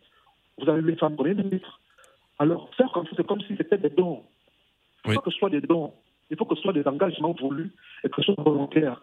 Vous 0.59 0.69
avez 0.69 0.81
les 0.81 0.95
femmes 0.95 1.15
premiers 1.15 1.33
ministres. 1.35 1.79
Alors, 2.39 2.69
faire 2.75 2.91
comme 2.93 3.05
ça, 3.05 3.11
c'est 3.17 3.27
comme 3.27 3.41
si 3.41 3.55
c'était 3.57 3.77
des 3.77 3.89
dons. 3.89 4.23
Il 5.05 5.09
Oui. 5.09 5.15
faut 5.15 5.21
que 5.21 5.31
ce 5.31 5.37
soit 5.37 5.49
des 5.49 5.61
dons. 5.61 5.93
Il 6.29 6.37
faut 6.37 6.45
que 6.45 6.55
ce 6.55 6.61
soit 6.61 6.73
des 6.73 6.85
engagements 6.87 7.33
voulus 7.33 7.71
et 8.03 8.09
que 8.09 8.21
ce 8.21 8.33
soit 8.33 8.43
volontaire. 8.43 9.01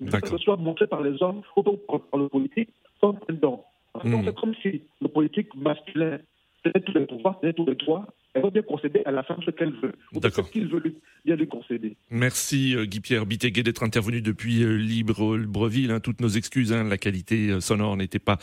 Il 0.00 0.10
faut 0.10 0.18
que 0.20 0.28
ce 0.28 0.38
soit 0.38 0.56
montré 0.56 0.86
par 0.86 1.02
les 1.02 1.20
hommes 1.22 1.42
ou 1.56 1.62
par 1.62 2.20
le 2.20 2.28
politique 2.28 2.70
comme 3.00 3.18
un 3.28 3.32
don. 3.34 3.62
Donc, 3.94 4.04
Mhm. 4.04 4.24
C'est 4.26 4.34
comme 4.36 4.54
si 4.62 4.82
le 5.00 5.08
politique 5.08 5.54
masculin 5.56 6.18
tenait 6.62 6.80
tous 6.84 6.92
les 6.92 7.06
pouvoirs, 7.06 7.40
tenait 7.40 7.52
tous 7.52 7.66
les 7.66 7.74
droits, 7.74 8.06
elle 8.34 8.42
va 8.42 8.50
bien 8.50 8.62
concéder 8.62 9.02
à 9.06 9.10
la 9.10 9.22
femme 9.24 9.42
ce 9.44 9.50
qu'elle 9.50 9.72
veut. 9.72 9.92
Ou 10.14 10.20
ce 10.22 10.40
qu'il 10.52 10.68
veut 10.68 10.78
lui, 10.80 10.94
bien 11.28 11.36
lui 11.36 11.46
concéder. 11.46 11.96
Merci 12.10 12.74
euh, 12.74 12.86
Guy-Pierre 12.86 13.26
Biteguet 13.26 13.62
d'être 13.62 13.82
intervenu 13.82 14.22
depuis 14.22 14.62
euh, 14.62 14.76
Libreville. 14.76 15.90
hein. 15.90 16.00
toutes 16.00 16.22
nos 16.22 16.30
excuses, 16.30 16.72
hein. 16.72 16.84
la 16.84 16.96
qualité 16.96 17.50
euh, 17.50 17.60
sonore 17.60 17.98
n'était 17.98 18.18
pas 18.18 18.38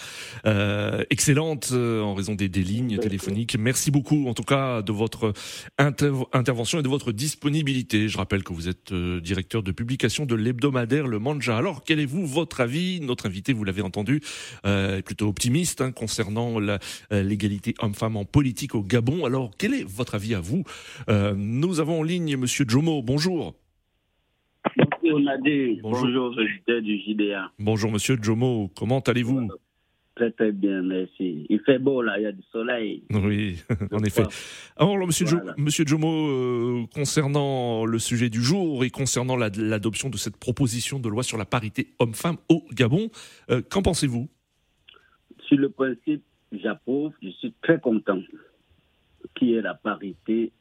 euh, 0.46 1.04
excellente 1.10 1.70
euh, 1.72 2.02
en 2.02 2.14
raison 2.14 2.36
des, 2.36 2.48
des 2.48 2.62
lignes 2.62 3.00
téléphoniques. 3.00 3.58
Merci 3.58 3.90
beaucoup 3.90 4.28
en 4.28 4.36
tout 4.36 4.44
cas 4.44 4.84
de 4.84 4.92
votre 4.92 5.34
inter- 5.80 6.12
intervention 6.32 6.80
et 6.80 6.84
de 6.84 6.88
votre 6.88 7.12
disponibilité. 7.12 8.08
Je 8.08 8.18
rappelle 8.20 8.44
que 8.44 8.54
vous 8.54 8.68
êtes 8.70 8.92
euh, 8.92 9.20
directeur 9.20 9.64
de 9.64 9.72
publication 9.72 10.28
de 10.28 10.36
l'hebdomadaire 10.36 11.08
Le 11.08 11.18
Manja. 11.18 11.58
Alors 11.58 11.84
quel 11.84 12.00
est 12.00 12.06
vous 12.06 12.28
votre 12.28 12.62
avis? 12.62 13.00
Notre 13.02 13.26
invité, 13.26 13.52
vous 13.52 13.64
l'avez 13.64 13.82
entendu, 13.82 14.22
est 14.64 15.02
plutôt 15.02 15.28
optimiste 15.28 15.82
hein, 15.82 15.92
concernant 15.92 16.60
l'égalité 17.10 17.74
homme-femme 17.80 18.16
en 18.16 18.26
politique 18.26 18.76
au 18.76 18.84
Gabon. 18.84 19.26
Alors 19.26 19.52
quel 19.58 19.74
est 19.74 19.84
votre 19.90 20.14
avis 20.14 20.36
à 20.36 20.40
vous? 20.40 20.64
Nous 21.36 21.80
avons 21.80 22.02
en 22.02 22.04
ligne 22.04 22.38
Monsieur 22.38 22.66
Jomo. 22.76 23.02
Bonjour. 23.02 23.56
Bonjour 25.02 25.20
Nadé, 25.22 25.80
Bonjour. 25.82 26.36
du 26.82 27.00
JDA. 27.00 27.50
Bonjour 27.58 27.90
Monsieur 27.90 28.18
Jomo, 28.22 28.70
comment 28.76 29.00
allez-vous? 29.00 29.48
Très 30.16 30.30
très 30.32 30.52
bien, 30.52 30.82
merci. 30.82 31.46
Il 31.50 31.62
fait 31.66 31.80
beau 31.80 32.02
là, 32.02 32.20
il 32.20 32.24
y 32.24 32.26
a 32.26 32.34
du 32.34 32.42
soleil. 32.52 33.04
Oui, 33.12 33.64
en 33.94 34.04
effet. 34.04 34.24
Alors 34.76 34.98
Monsieur, 34.98 35.26
Jo- 35.26 35.38
Voilà. 35.38 35.54
Monsieur 35.58 35.86
Jomo, 35.86 36.28
euh, 36.28 36.86
concernant 36.94 37.86
le 37.86 37.98
sujet 37.98 38.30
du 38.30 38.42
jour 38.44 38.84
et 38.84 38.90
concernant 38.90 39.38
la- 39.38 39.48
l'adoption 39.56 40.10
de 40.10 40.18
cette 40.18 40.36
proposition 40.36 41.00
de 41.00 41.08
loi 41.08 41.24
sur 41.24 41.38
la 41.38 41.46
parité 41.46 41.94
homme-femme 42.00 42.36
au 42.50 42.66
Gabon, 42.74 43.10
euh, 43.52 43.62
qu'en 43.70 43.84
pensez-vous? 43.84 44.28
Sur 45.48 45.58
le 45.60 45.70
principe, 45.70 46.24
j'approuve, 46.52 47.14
je 47.22 47.30
suis 47.30 47.54
très 47.62 47.80
content 47.80 48.20
qu'il 49.36 49.48
y 49.50 49.54
ait 49.56 49.62
la 49.62 49.76
parité, 49.76 50.52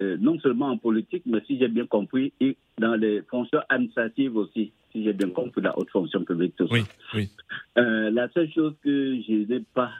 euh, 0.00 0.16
non 0.20 0.38
seulement 0.40 0.68
en 0.68 0.78
politique, 0.78 1.22
mais 1.26 1.40
si 1.46 1.58
j'ai 1.58 1.68
bien 1.68 1.86
compris, 1.86 2.32
et 2.40 2.56
dans 2.78 2.94
les 2.94 3.22
fonctions 3.22 3.60
administratives 3.68 4.36
aussi, 4.36 4.72
si 4.92 5.04
j'ai 5.04 5.12
bien 5.12 5.30
compris, 5.30 5.60
la 5.62 5.78
haute 5.78 5.90
fonction 5.90 6.24
publique, 6.24 6.54
tout 6.56 6.66
ça. 6.66 6.74
Oui, 6.74 6.82
oui, 7.14 7.28
Euh, 7.78 8.10
la 8.10 8.28
seule 8.30 8.50
chose 8.50 8.74
que 8.82 9.20
je 9.22 9.46
n'ai 9.46 9.60
pas 9.74 9.90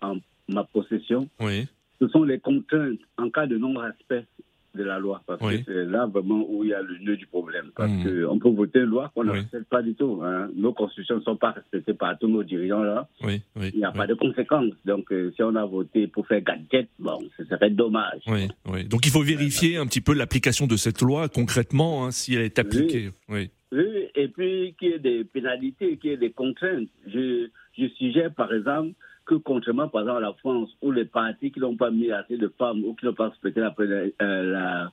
en 0.00 0.16
ma 0.48 0.64
possession, 0.64 1.28
oui, 1.40 1.66
ce 2.00 2.08
sont 2.08 2.24
les 2.24 2.38
contraintes 2.38 3.00
en 3.18 3.30
cas 3.30 3.46
de 3.46 3.58
non-respect 3.58 4.24
de 4.74 4.82
la 4.84 4.98
loi. 4.98 5.22
Parce 5.26 5.40
Oui. 5.42 5.64
que 5.64 5.72
c'est 5.72 5.84
là 5.90 6.06
vraiment 6.06 6.46
où 6.48 6.62
il 6.64 6.70
y 6.70 6.74
a 6.74 6.80
le 6.82 6.98
nœud 6.98 7.16
du 7.16 7.26
problème. 7.26 7.70
Parce 7.74 7.90
Mhm. 7.90 8.26
qu'on 8.26 8.38
peut 8.38 8.50
voter 8.50 8.78
une 8.80 8.84
loi 8.86 9.10
qu'on 9.14 9.24
ne 9.24 9.32
Oui. 9.32 9.38
respecte 9.40 9.68
pas 9.68 9.82
du 9.82 9.94
tout. 9.94 10.20
hein. 10.22 10.48
Nos 10.54 10.72
constitutions 10.72 11.16
ne 11.16 11.20
sont 11.22 11.36
pas 11.36 11.50
respectées 11.50 11.94
par 11.94 12.18
tous 12.18 12.28
nos 12.28 12.42
dirigeants 12.42 12.82
là. 12.82 13.08
oui. 13.24 13.42
Il 13.56 13.78
n'y 13.78 13.84
a 13.84 13.92
pas 13.92 14.06
de 14.06 14.14
conséquences. 14.14 14.72
Donc 14.84 15.10
euh, 15.12 15.32
si 15.34 15.42
on 15.42 15.54
a 15.56 15.64
voté 15.64 16.06
pour 16.06 16.26
faire 16.26 16.40
gadget, 16.42 16.88
bon, 16.98 17.18
ce 17.36 17.44
serait 17.44 17.70
dommage. 17.70 18.20
Donc 18.88 19.06
il 19.06 19.10
faut 19.10 19.22
vérifier 19.22 19.76
un 19.76 19.86
petit 19.86 20.00
peu 20.00 20.14
l'application 20.14 20.66
de 20.66 20.76
cette 20.76 21.00
loi 21.02 21.28
concrètement, 21.28 22.04
hein, 22.06 22.10
si 22.10 22.34
elle 22.34 22.42
est 22.42 22.58
appliquée. 22.58 23.10
Oui, 23.28 23.50
Oui, 23.72 23.86
et 24.16 24.26
puis 24.28 24.74
qu'il 24.78 24.88
y 24.88 24.92
ait 24.94 24.98
des 24.98 25.22
pénalités, 25.24 25.96
qu'il 25.96 26.10
y 26.10 26.14
ait 26.14 26.16
des 26.16 26.30
contraintes. 26.32 26.88
Je, 27.06 27.48
je 27.78 27.86
suggère 27.98 28.32
par 28.34 28.52
exemple 28.52 28.92
que 29.26 29.34
contrairement 29.34 29.88
par 29.88 30.02
exemple 30.02 30.18
à 30.18 30.28
la 30.28 30.32
France, 30.34 30.70
où 30.82 30.90
les 30.92 31.04
partis 31.04 31.52
qui 31.52 31.60
n'ont 31.60 31.76
pas 31.76 31.90
mis 31.90 32.10
assez 32.10 32.36
de 32.36 32.48
femmes 32.58 32.84
ou 32.84 32.94
qui 32.94 33.06
n'ont 33.06 33.14
pas 33.14 33.28
respecté 33.28 33.60
la, 33.60 33.74
euh, 33.78 34.10
la 34.52 34.92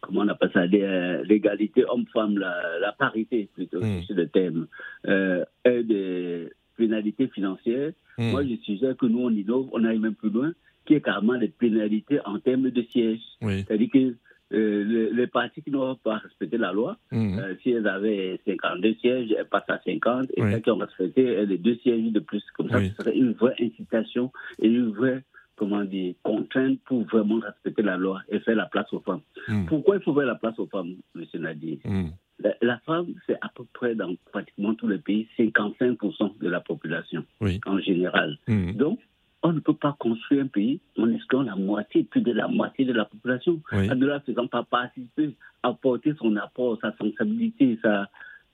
comment 0.00 0.22
on 0.22 0.28
appelle 0.28 0.50
ça, 0.52 0.60
euh, 0.62 1.22
l'égalité 1.24 1.84
homme-femme, 1.88 2.38
la, 2.38 2.78
la 2.80 2.92
parité 2.92 3.48
plutôt, 3.54 3.80
Mm. 3.80 4.02
c'est 4.06 4.14
le 4.14 4.28
thème, 4.28 4.66
euh, 5.06 5.44
et 5.64 5.82
des 5.82 6.48
pénalités 6.76 7.28
financières. 7.28 7.92
Hmm. 8.16 8.30
Moi, 8.30 8.44
je 8.44 8.54
suggère 8.62 8.96
que 8.96 9.06
nous, 9.06 9.20
on 9.20 9.30
innove, 9.30 9.68
on 9.72 9.84
aille 9.84 9.98
même 9.98 10.14
plus 10.14 10.30
loin, 10.30 10.52
qu'il 10.86 10.94
y 10.94 10.96
ait 10.96 11.02
carrément 11.02 11.36
des 11.36 11.48
pénalités 11.48 12.18
en 12.24 12.38
termes 12.38 12.70
de 12.70 12.82
sièges. 12.82 13.20
oui. 13.42 13.64
C'est-à-dire 13.66 13.90
que 13.92 14.16
euh, 14.52 14.84
les, 14.84 15.10
les 15.12 15.26
partis 15.26 15.62
qui 15.62 15.70
n'ont 15.70 15.94
pas 15.96 16.16
respecté 16.18 16.58
la 16.58 16.72
loi, 16.72 16.96
Hmm. 17.12 17.38
euh, 17.38 17.54
si 17.62 17.70
elles 17.70 17.86
avaient 17.86 18.40
52 18.46 18.94
sièges, 18.94 19.34
elles 19.36 19.46
passent 19.46 19.68
à 19.68 19.80
50, 19.84 20.30
et 20.36 20.42
Oui. 20.42 20.50
celles 20.52 20.62
qui 20.62 20.70
ont 20.70 20.76
respecté, 20.78 21.22
elles 21.24 21.48
les 21.48 21.58
deux 21.58 21.76
sièges 21.76 22.10
de 22.12 22.20
plus. 22.20 22.42
Comme 22.56 22.68
ça, 22.70 22.80
ce 22.82 22.94
serait 22.94 23.16
une 23.16 23.32
vraie 23.32 23.54
incitation 23.60 24.32
et 24.60 24.68
une 24.68 24.90
vraie, 24.90 25.22
comment 25.56 25.84
dire, 25.84 26.14
contrainte 26.22 26.80
pour 26.84 27.04
vraiment 27.04 27.38
respecter 27.40 27.82
la 27.82 27.96
loi 27.96 28.22
et 28.28 28.40
faire 28.40 28.56
la 28.56 28.66
place 28.66 28.92
aux 28.92 29.00
femmes. 29.00 29.20
Hmm. 29.48 29.66
Pourquoi 29.66 29.96
il 29.96 30.02
faut 30.02 30.14
faire 30.14 30.26
la 30.26 30.34
place 30.36 30.58
aux 30.58 30.66
femmes, 30.66 30.94
M. 31.16 31.24
Nadir? 31.40 31.78
Hmm. 31.84 32.08
la, 32.42 32.54
la 32.62 32.78
femme, 32.86 33.08
c'est 33.26 33.36
à 33.42 33.50
peu 33.54 33.64
près 33.72 33.94
dans 33.94 34.14
pratiquement 34.32 34.74
tous 34.74 34.88
les 34.88 34.98
pays 34.98 35.28
55% 35.38 36.38
de 36.40 36.48
la 36.48 36.60
population 36.60 37.24
Oui. 37.40 37.60
en 37.66 37.78
général. 37.78 38.38
Donc, 38.74 38.98
on 39.42 39.52
ne 39.52 39.60
peut 39.60 39.74
pas 39.74 39.96
construire 39.98 40.42
un 40.44 40.48
pays 40.48 40.80
en 40.98 41.10
excluant 41.10 41.42
la 41.42 41.56
moitié, 41.56 42.04
plus 42.04 42.20
de 42.20 42.32
la 42.32 42.48
moitié 42.48 42.84
de 42.84 42.92
la 42.92 43.04
population, 43.06 43.60
Oui. 43.72 43.90
en 43.90 43.94
ne 43.94 44.06
la 44.06 44.20
faisant 44.20 44.46
pas 44.46 44.62
participer, 44.64 45.34
apporter 45.62 46.12
son 46.18 46.36
apport, 46.36 46.78
sa 46.80 46.94
sensibilité, 46.96 47.78
sa, 47.82 48.08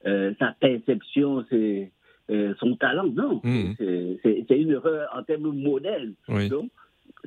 euh, 0.05 0.33
sa 0.39 0.55
perception, 0.59 1.45
ses, 1.49 1.91
euh, 2.29 2.53
son 2.59 2.75
talent. 2.77 3.07
Non, 3.07 3.41
Mhm. 3.43 3.75
c'est- 4.23 4.57
une 4.61 4.71
erreur 4.71 5.09
en 5.15 5.23
termes 5.23 5.51
modèles. 5.51 6.13
Oui. 6.29 6.47
Donc, 6.49 6.69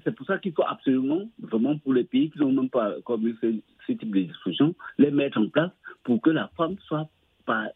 c'est 0.04 0.14
pour 0.14 0.26
ça 0.26 0.38
qu'il 0.38 0.52
faut 0.52 0.64
absolument, 0.66 1.28
vraiment 1.40 1.76
pour 1.78 1.92
les 1.92 2.04
pays 2.04 2.30
qui 2.30 2.38
n'ont 2.40 2.52
même 2.52 2.70
pas 2.70 2.94
commis 3.04 3.34
ce, 3.42 3.52
ce 3.86 3.92
type 3.92 4.14
de 4.14 4.20
discussion, 4.22 4.74
les 4.98 5.10
mettre 5.10 5.38
en 5.38 5.48
place 5.48 5.70
pour 6.04 6.20
que 6.22 6.30
la 6.30 6.48
femme 6.56 6.76
soit 6.86 7.08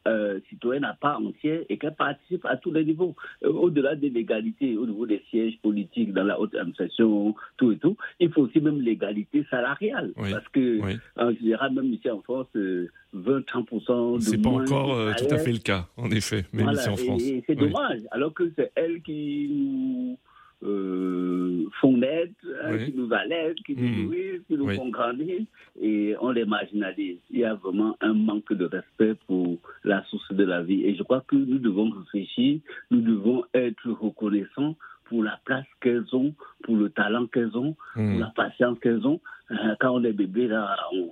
euh, 0.06 0.40
citoyenne 0.48 0.84
à 0.84 0.94
part 0.94 1.18
entière 1.20 1.60
et 1.68 1.78
qu'elle 1.78 1.94
participe 1.94 2.44
à 2.46 2.56
tous 2.56 2.72
les 2.72 2.84
niveaux. 2.84 3.14
Euh, 3.44 3.50
Au-delà 3.52 3.94
de 3.96 4.08
l'égalité, 4.08 4.76
au 4.76 4.86
niveau 4.86 5.06
des 5.06 5.22
sièges 5.30 5.58
politiques 5.62 6.12
dans 6.12 6.24
la 6.24 6.38
haute 6.40 6.54
administration, 6.54 7.34
tout 7.56 7.72
et 7.72 7.78
tout, 7.78 7.96
il 8.20 8.30
faut 8.32 8.42
aussi 8.42 8.60
même 8.60 8.80
l'égalité 8.80 9.44
salariale. 9.50 10.12
Oui. 10.16 10.30
Parce 10.32 10.48
que, 10.48 10.80
Oui. 10.80 10.98
en 11.16 11.32
général, 11.32 11.72
même 11.72 11.92
ici 11.92 12.10
en 12.10 12.20
France, 12.22 12.46
euh, 12.56 12.88
20-30% 13.14 14.16
de 14.16 14.20
C'est 14.20 14.42
pas 14.42 14.50
encore 14.50 14.94
euh, 14.94 15.12
tout 15.16 15.32
à 15.32 15.38
fait 15.38 15.52
le 15.52 15.58
cas, 15.58 15.86
en 15.96 16.10
effet, 16.10 16.44
même 16.52 16.64
Voilà, 16.64 16.80
ici 16.80 16.88
en 16.88 16.96
France. 16.96 17.22
Et, 17.22 17.42
c'est 17.46 17.60
Oui. 17.60 17.68
dommage, 17.70 18.00
alors 18.10 18.32
que 18.34 18.50
c'est 18.56 18.72
elles 18.74 19.02
qui 19.02 19.48
nous 19.50 20.18
euh, 20.64 21.64
font 21.80 21.96
naître, 21.96 22.32
hein, 22.62 22.70
Oui. 22.72 22.84
qui 22.86 22.96
nous 22.96 23.12
allaitent, 23.12 23.58
qui 23.64 23.76
nous 23.76 23.82
Mhm. 23.88 24.02
nourrissent, 24.04 24.42
qui 24.48 24.56
nous 24.56 24.66
Oui. 24.66 24.76
font 24.76 24.88
grandir, 24.88 25.40
et 25.80 26.14
on 26.20 26.30
les 26.30 26.44
marginalise. 26.44 27.18
Il 27.30 27.40
y 27.40 27.44
a 27.44 27.54
vraiment 27.54 27.96
un 28.00 28.14
manque 28.14 28.52
de 28.52 28.64
respect 28.64 29.14
pour 29.26 29.58
la 29.84 30.02
source 30.04 30.32
de 30.32 30.44
la 30.44 30.62
vie. 30.62 30.84
Et 30.84 30.94
je 30.94 31.02
crois 31.02 31.22
que 31.26 31.36
nous 31.36 31.58
devons 31.58 31.90
réfléchir, 31.90 32.60
nous 32.90 33.00
devons 33.02 33.44
être 33.54 33.90
reconnaissants 33.90 34.76
pour 35.06 35.22
la 35.22 35.38
place 35.44 35.66
qu'elles 35.80 36.06
ont, 36.14 36.34
pour 36.62 36.76
le 36.76 36.88
talent 36.90 37.26
qu'elles 37.26 37.56
ont, 37.56 37.74
pour 37.94 38.02
Hmm. 38.02 38.20
la 38.20 38.32
patience 38.34 38.78
qu'elles 38.80 39.06
ont. 39.06 39.20
Euh, 39.50 39.74
quand 39.80 39.90
on 39.94 40.02
est 40.04 40.12
bébé, 40.14 40.48
là, 40.48 40.74
on, 40.92 41.10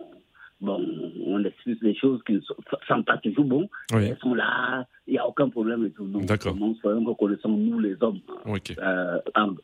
bon, 0.62 0.80
on 1.26 1.44
explique 1.44 1.82
des 1.82 1.94
choses 1.94 2.22
qui 2.24 2.32
ne 2.34 2.40
sont, 2.40 2.56
sont 2.88 3.02
pas 3.02 3.18
toujours 3.18 3.44
bon. 3.44 3.68
Oui. 3.92 4.04
Elles 4.06 4.18
sont 4.18 4.34
là, 4.34 4.86
il 5.08 5.14
n'y 5.14 5.18
a 5.18 5.26
aucun 5.26 5.48
problème 5.48 5.84
et 5.84 5.90
tout. 5.90 6.06
D'accord. 6.06 6.54
Nous 6.54 6.76
soyons 6.80 7.04
reconnaissants, 7.04 7.48
nous 7.48 7.78
les 7.80 7.96
hommes, 8.00 8.20
Ok. 8.46 8.72
euh, 8.78 9.18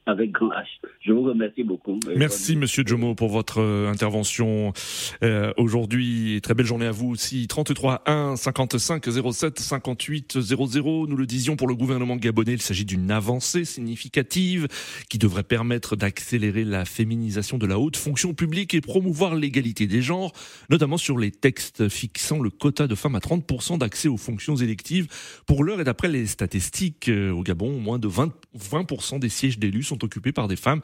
avec 0.06 0.32
grand 0.32 0.48
H. 0.48 0.66
Je 1.00 1.12
vous 1.12 1.22
remercie 1.22 1.62
beaucoup. 1.62 1.98
Merci 2.16 2.56
Monsieur 2.56 2.82
Jomo 2.84 3.14
pour 3.14 3.28
votre 3.28 3.60
euh, 3.60 3.88
intervention 3.88 4.72
euh, 5.22 5.52
aujourd'hui. 5.56 6.40
Très 6.42 6.54
belle 6.54 6.66
journée 6.66 6.86
à 6.86 6.90
vous 6.90 7.10
aussi. 7.10 7.46
33 7.46 8.02
1 8.06 8.34
55 8.36 9.04
07 9.32 9.58
58 9.60 10.40
00. 10.40 11.06
Nous 11.06 11.16
le 11.16 11.26
disions 11.26 11.54
pour 11.54 11.68
le 11.68 11.76
gouvernement 11.76 12.16
gabonais, 12.16 12.54
il 12.54 12.62
s'agit 12.62 12.84
d'une 12.84 13.10
avancée 13.12 13.64
significative 13.64 14.66
qui 15.08 15.18
devrait 15.18 15.44
permettre 15.44 15.94
d'accélérer 15.94 16.64
la 16.64 16.84
féminisation 16.84 17.58
de 17.58 17.66
la 17.66 17.78
haute 17.78 17.96
fonction 17.96 18.34
publique 18.34 18.74
et 18.74 18.80
promouvoir 18.80 19.36
l'égalité 19.36 19.86
des 19.86 20.02
genres, 20.02 20.32
notamment 20.68 20.96
sur 20.96 21.16
les 21.16 21.30
textes 21.30 21.88
fixant 21.88 22.40
le 22.40 22.50
quota 22.50 22.88
de 22.88 22.94
femmes 22.96 23.14
à 23.14 23.20
30% 23.20 23.78
d'accès 23.78 24.08
aux 24.08 24.16
fonctions 24.16 24.56
électives. 24.56 25.06
Pour 25.46 25.64
l'heure 25.64 25.80
et 25.80 25.84
d'après 25.84 26.08
les 26.08 26.26
statistiques 26.26 27.08
euh, 27.08 27.30
au 27.30 27.42
Gabon, 27.42 27.78
moins 27.78 27.98
de 27.98 28.08
20, 28.08 28.32
20% 28.58 29.18
des 29.18 29.28
sièges 29.28 29.58
d'élus 29.58 29.82
sont 29.84 30.02
occupés 30.04 30.32
par 30.32 30.48
des 30.48 30.56
femmes. 30.56 30.80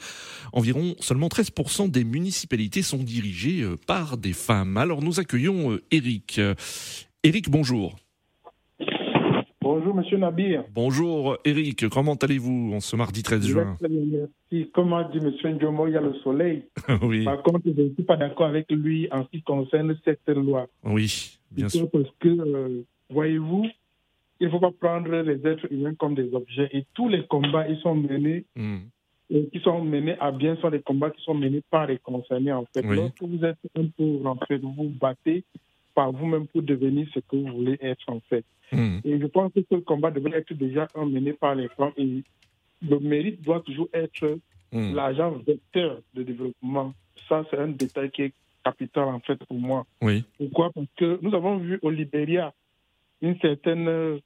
Environ 0.52 0.94
seulement 1.00 1.28
13% 1.28 1.90
des 1.90 2.04
municipalités 2.04 2.82
sont 2.82 3.02
dirigées 3.02 3.62
euh, 3.62 3.76
par 3.86 4.16
des 4.16 4.32
femmes. 4.32 4.76
Alors 4.76 5.02
nous 5.02 5.20
accueillons 5.20 5.78
Eric. 5.90 6.38
Euh, 6.38 6.54
Eric, 7.22 7.50
bonjour. 7.50 7.96
Bonjour, 9.60 9.94
monsieur 9.94 10.18
Nabir. 10.18 10.62
Bonjour 10.74 11.38
Eric, 11.46 11.88
comment 11.88 12.14
allez-vous 12.16 12.72
en 12.74 12.80
ce 12.80 12.96
mardi 12.96 13.22
13 13.22 13.46
juin? 13.46 13.78
Merci. 13.80 14.70
Comme 14.74 14.92
a 14.92 15.04
dit 15.04 15.20
monsieur 15.20 15.48
Ndjomo, 15.52 15.86
il 15.86 15.94
y 15.94 15.96
a 15.96 16.02
le 16.02 16.12
soleil. 16.22 16.64
Oui, 17.02 17.24
Par 17.24 17.42
contre, 17.42 17.60
je 17.64 17.80
ne 17.80 17.94
suis 17.94 18.02
pas 18.02 18.16
d'accord 18.18 18.46
avec 18.46 18.70
lui 18.70 19.08
en 19.10 19.24
ce 19.24 19.30
qui 19.30 19.42
concerne 19.42 19.96
cette 20.04 20.28
loi. 20.28 20.66
oui, 20.84 21.38
bien 21.50 21.70
sûr. 21.70 21.90
Parce 21.90 22.04
que, 22.20 22.28
euh, 22.28 22.82
voyez-vous, 23.08 23.66
il 24.40 24.46
ne 24.46 24.50
faut 24.52 24.60
pas 24.60 24.72
prendre 24.72 25.10
les 25.10 25.46
êtres 25.46 25.70
humains 25.72 25.94
comme 25.94 26.14
des 26.14 26.32
objets. 26.34 26.68
Et 26.72 26.84
tous 26.94 27.08
les 27.08 27.24
combats, 27.26 27.66
ils 27.68 27.78
sont 27.78 27.94
menés, 27.94 28.44
Hmm, 28.56 28.78
euh, 29.32 29.44
qui 29.52 29.60
sont 29.60 29.82
menés 29.82 30.16
à 30.20 30.30
bien, 30.32 30.56
sont 30.56 30.70
des 30.70 30.80
combats 30.82 31.10
qui 31.10 31.22
sont 31.22 31.34
menés 31.34 31.62
par 31.70 31.86
les 31.86 31.98
concernés, 31.98 32.52
en 32.52 32.64
fait. 32.74 32.84
Oui. 32.84 32.96
Lorsque 32.96 33.22
vous 33.22 33.44
êtes 33.44 33.58
un 33.76 33.86
peu, 33.96 34.26
en 34.26 34.36
fait, 34.46 34.58
vous 34.58 34.72
vous 34.72 34.92
battez 35.00 35.44
par 35.94 36.12
vous-même 36.12 36.46
pour 36.48 36.62
devenir 36.62 37.06
ce 37.14 37.20
que 37.20 37.36
vous 37.36 37.46
voulez 37.52 37.78
être, 37.80 38.08
en 38.08 38.20
fait. 38.28 38.44
hmm, 38.72 38.98
Et 39.04 39.18
je 39.20 39.26
pense 39.26 39.52
que 39.52 39.60
ce 39.70 39.76
combat 39.76 40.10
devrait 40.10 40.38
être 40.38 40.52
déjà 40.54 40.88
mené 40.96 41.32
par 41.32 41.54
les 41.54 41.68
femmes. 41.68 41.92
Et 41.96 42.22
le 42.82 42.98
mérite 42.98 43.40
doit 43.42 43.60
toujours 43.60 43.88
être 43.94 44.38
hmm. 44.72 44.94
l'agent 44.94 45.30
vecteur 45.46 46.00
de 46.14 46.22
développement. 46.22 46.92
Ça, 47.28 47.44
c'est 47.50 47.58
un 47.58 47.68
détail 47.68 48.10
qui 48.10 48.22
est 48.22 48.32
capital, 48.64 49.04
en 49.08 49.20
fait, 49.20 49.36
pour 49.44 49.58
moi. 49.58 49.86
Oui, 50.02 50.24
Pourquoi? 50.38 50.70
Parce 50.74 50.86
que 50.96 51.18
nous 51.22 51.34
avons 51.34 51.58
vu 51.58 51.78
au 51.82 51.90
Libéria 51.90 52.52
une 53.24 53.38
certaine 53.40 53.88
euh, 53.88 54.18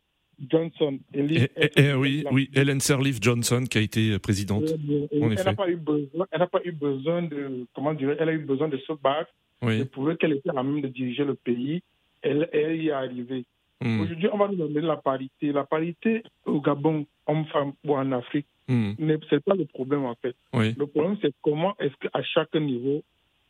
Johnson. 0.51 0.99
Elise, 1.13 1.49
Eh, 1.57 1.65
eh, 1.77 1.83
eh, 1.83 1.95
oui, 1.95 2.25
oui, 2.31 2.51
Helen 2.55 2.81
Sirleaf 2.81 3.19
Johnson 3.21 3.65
qui 3.71 3.79
a 3.79 3.81
été 3.81 4.11
euh, 4.13 4.19
présidente. 4.19 4.65
Et 5.11 5.23
en 5.23 5.31
elle 5.31 5.45
n'a 5.45 5.55
pas 5.55 5.69
eu 5.69 5.77
besoin, 5.77 6.27
elle 6.31 6.39
n'a 6.41 6.47
pas 6.47 6.61
eu 6.65 6.73
besoin 6.73 7.23
de, 7.23 7.67
comment 7.75 7.95
dire, 7.95 8.15
elle 8.19 8.29
a 8.29 8.33
eu 8.33 8.39
besoin 8.39 8.69
de 8.69 8.77
se 8.79 8.93
battre. 8.93 9.31
Et 9.63 9.67
Oui, 9.67 9.85
pour 9.87 10.09
qu'elle 10.19 10.35
était 10.35 10.51
à 10.51 10.63
même 10.63 10.81
de 10.81 10.89
diriger 10.89 11.25
le 11.25 11.35
pays, 11.35 11.83
elle, 12.23 12.49
elle 12.53 12.81
y 12.83 12.89
est 12.89 12.93
arrivée. 12.93 13.45
hmm, 13.81 14.01
Aujourd'hui, 14.03 14.29
on 14.33 14.39
va 14.39 14.49
nous 14.49 14.57
donner 14.57 14.81
la 14.81 14.97
parité. 14.97 15.53
La 15.53 15.65
parité 15.65 16.23
au 16.47 16.61
Gabon, 16.61 17.07
homme-femme 17.27 17.73
ou 17.85 17.95
en 17.97 18.13
Afrique, 18.13 18.47
hmm, 18.69 18.93
ce 18.99 19.35
n'est 19.35 19.41
pas 19.41 19.55
le 19.55 19.65
problème 19.65 20.05
en 20.05 20.15
fait. 20.23 20.37
oui, 20.53 20.75
Le 20.79 20.87
problème, 20.87 21.17
c'est 21.21 21.33
comment 21.43 21.75
est-ce 21.81 21.95
qu'à 21.97 22.23
chaque 22.23 22.55
niveau, 22.55 23.03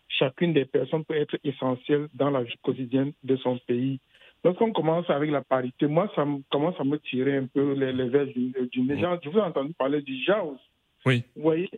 chacune 0.09 0.55
des 0.55 0.65
personnes 0.65 1.05
peut 1.05 1.15
être 1.17 1.37
essentielle 1.45 2.09
dans 2.15 2.31
la 2.31 2.43
vie 2.43 2.55
quotidienne 2.63 3.13
de 3.23 3.37
son 3.37 3.59
pays. 3.67 4.01
Lorsqu'on 4.45 4.73
commence 4.73 5.09
avec 5.11 5.31
la 5.31 5.43
parité, 5.43 5.87
moi, 5.87 6.11
ça 6.15 6.25
me- 6.25 6.41
commence 6.51 6.79
à 6.79 6.85
me 6.85 6.99
tirer 6.99 7.37
un 7.37 7.47
peu 7.47 7.73
les, 7.73 7.93
les 7.93 8.09
vers 8.09 8.27
du, 8.27 8.53
du 8.73 8.83
nez. 8.83 8.99
Genre, 9.01 9.19
Je 9.23 9.29
vous 9.31 9.39
ai 9.39 9.43
entendu 9.43 9.73
parler 9.75 10.01
du 10.03 10.17
JAOS. 10.23 10.59
Oui. 11.07 11.25
Vous 11.37 11.43
voyez, 11.43 11.69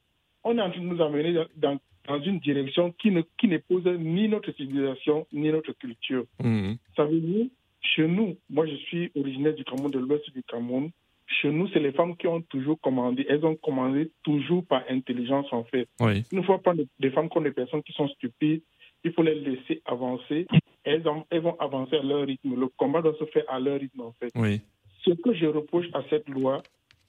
on 0.44 0.56
est 0.58 0.62
en 0.62 0.70
train 0.70 0.80
de 0.80 0.86
nous 0.86 1.02
amener 1.02 1.32
dans, 1.32 1.46
dans, 1.56 1.78
dans 2.06 2.20
une 2.22 2.38
direction 2.38 2.92
qui 2.92 3.10
ne 3.10 3.22
qui 3.38 3.48
n'épouse 3.48 3.84
ni 3.86 4.28
notre 4.28 4.52
civilisation, 4.52 5.26
ni 5.32 5.50
notre 5.50 5.72
culture. 5.72 6.24
hmm, 6.42 6.72
Savez-vous, 6.96 7.50
chez 7.82 8.06
nous, 8.06 8.36
moi 8.50 8.66
je 8.66 8.74
suis 8.76 9.10
originaire 9.16 9.54
du 9.54 9.64
Cameroun, 9.64 9.90
de 9.90 9.98
l'ouest 9.98 10.30
du 10.32 10.42
Cameroun. 10.42 10.90
Chez 11.26 11.50
nous, 11.50 11.68
c'est 11.68 11.78
les 11.78 11.92
femmes 11.92 12.16
qui 12.16 12.26
ont 12.26 12.40
toujours 12.42 12.78
commandé. 12.80 13.24
Elles 13.28 13.44
ont 13.46 13.54
commandé 13.54 14.10
toujours 14.24 14.66
par 14.66 14.82
intelligence, 14.90 15.46
en 15.52 15.62
fait. 15.64 15.86
oui, 16.00 16.24
Il 16.32 16.38
ne 16.38 16.42
faut 16.42 16.58
pas 16.58 16.74
des 16.98 17.10
femmes 17.10 17.28
comme 17.28 17.44
des 17.44 17.52
personnes 17.52 17.82
qui 17.84 17.92
sont 17.92 18.08
stupides. 18.08 18.62
Il 19.04 19.12
faut 19.12 19.22
les 19.22 19.36
laisser 19.36 19.80
avancer. 19.86 20.46
Elles, 20.90 21.06
ont- 21.08 21.24
elles 21.30 21.40
vont 21.42 21.56
avancer 21.60 21.96
à 21.96 22.02
leur 22.02 22.26
rythme. 22.26 22.54
Le 22.58 22.68
combat 22.68 23.00
doit 23.02 23.14
se 23.18 23.24
faire 23.26 23.44
à 23.48 23.60
leur 23.60 23.78
rythme, 23.80 24.00
en 24.00 24.12
fait. 24.18 24.32
oui, 24.34 24.60
Ce 25.04 25.10
que 25.12 25.32
je 25.34 25.46
reproche 25.46 25.86
à 25.94 26.02
cette 26.10 26.28
loi, 26.28 26.62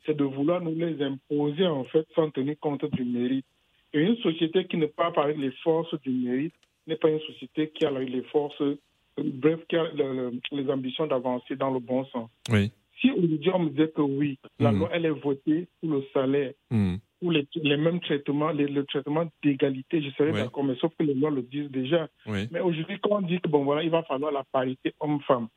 c'est 0.06 0.16
de 0.16 0.24
vouloir 0.24 0.62
nous 0.62 0.76
les 0.76 1.02
imposer, 1.02 1.66
en 1.68 1.84
fait, 1.86 2.06
sans 2.16 2.30
tenir 2.32 2.56
compte 2.60 2.86
du 2.92 3.04
mérite. 3.04 3.46
Et 3.94 4.00
une 4.02 4.16
société 4.18 4.66
qui 4.66 4.78
ne 4.78 4.86
part 4.86 5.14
pas 5.14 5.24
avec 5.24 5.38
les 5.38 5.52
forces 5.64 5.94
du 6.02 6.12
mérite 6.12 6.54
n'est 6.88 6.96
pas 6.96 7.10
une 7.10 7.20
société 7.22 7.70
qui 7.70 7.86
a 7.86 7.92
les 7.92 8.22
forces, 8.34 8.62
euh, 8.62 8.78
bref, 9.18 9.60
qui 9.68 9.76
a 9.76 9.84
le- 9.94 10.14
le- 10.32 10.40
les 10.58 10.70
ambitions 10.72 11.08
d'avancer 11.08 11.56
dans 11.56 11.72
le 11.72 11.80
bon 11.80 12.06
sens. 12.06 12.30
oui, 12.52 12.72
Si 13.02 13.10
aujourd'hui 13.12 13.50
on 13.54 13.60
me 13.60 13.70
disait 13.72 13.90
que 13.90 14.02
oui, 14.02 14.38
la 14.60 14.72
Mhm. 14.72 14.80
loi, 14.80 14.90
elle 14.94 15.06
est 15.08 15.10
votée 15.28 15.68
pour 15.80 15.90
le 15.92 16.04
salaire, 16.14 16.54
hmm, 16.70 16.96
pour 17.22 17.32
les, 17.32 17.48
les 17.56 17.78
mêmes 17.78 18.00
traitements, 18.02 18.50
les- 18.52 18.68
le 18.68 18.84
traitement 18.86 19.26
d'égalité, 19.44 20.02
je 20.02 20.10
serais 20.12 20.32
Ouais. 20.32 20.42
d'accord, 20.44 20.64
mais 20.64 20.76
sauf 20.76 20.92
que 20.98 21.04
les 21.04 21.14
lois 21.14 21.30
le 21.32 21.44
disent 21.44 21.70
déjà. 21.72 22.08
oui. 22.26 22.48
Mais 22.52 22.60
aujourd'hui, 22.60 22.98
quand 23.00 23.18
on 23.20 23.22
dit 23.22 23.40
que 23.40 23.48
bon 23.48 23.64
voilà, 23.64 23.84
il 23.84 23.92
va 23.92 24.04
falloir 24.04 24.32
la 24.32 24.44
parité 24.52 24.94
homme-femme, 25.00 25.48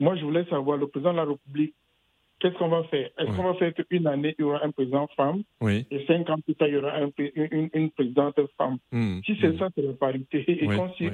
moi 0.00 0.16
je 0.16 0.24
voulais 0.24 0.44
savoir, 0.46 0.78
le 0.78 0.86
président 0.88 1.12
de 1.12 1.18
la 1.18 1.24
République, 1.26 1.74
qu'est-ce 2.40 2.56
qu'on 2.56 2.68
va 2.68 2.82
faire? 2.84 3.10
Est-ce 3.18 3.36
qu'on 3.36 3.44
va 3.44 3.54
faire 3.54 3.72
qu'une 3.74 4.06
année, 4.06 4.34
il 4.38 4.42
y 4.42 4.44
aura 4.44 4.64
un 4.64 4.70
président 4.70 5.06
femme, 5.16 5.42
oui. 5.60 5.86
et 5.90 6.04
cinq 6.06 6.28
ans 6.30 6.38
plus 6.40 6.54
tard, 6.54 6.68
il 6.68 6.74
y 6.74 6.76
aura 6.78 6.94
un 6.96 7.10
une, 7.74 7.90
présidente 7.90 8.36
femme? 8.58 8.78
Hmm, 8.90 9.20
Si 9.26 9.36
c'est 9.40 9.50
hmm, 9.50 9.58
ça, 9.58 9.68
c'est 9.74 9.82
la 9.82 9.92
parité, 9.92 10.44
et 10.48 10.66
qu'on 10.66 10.90
s'y 10.94 11.04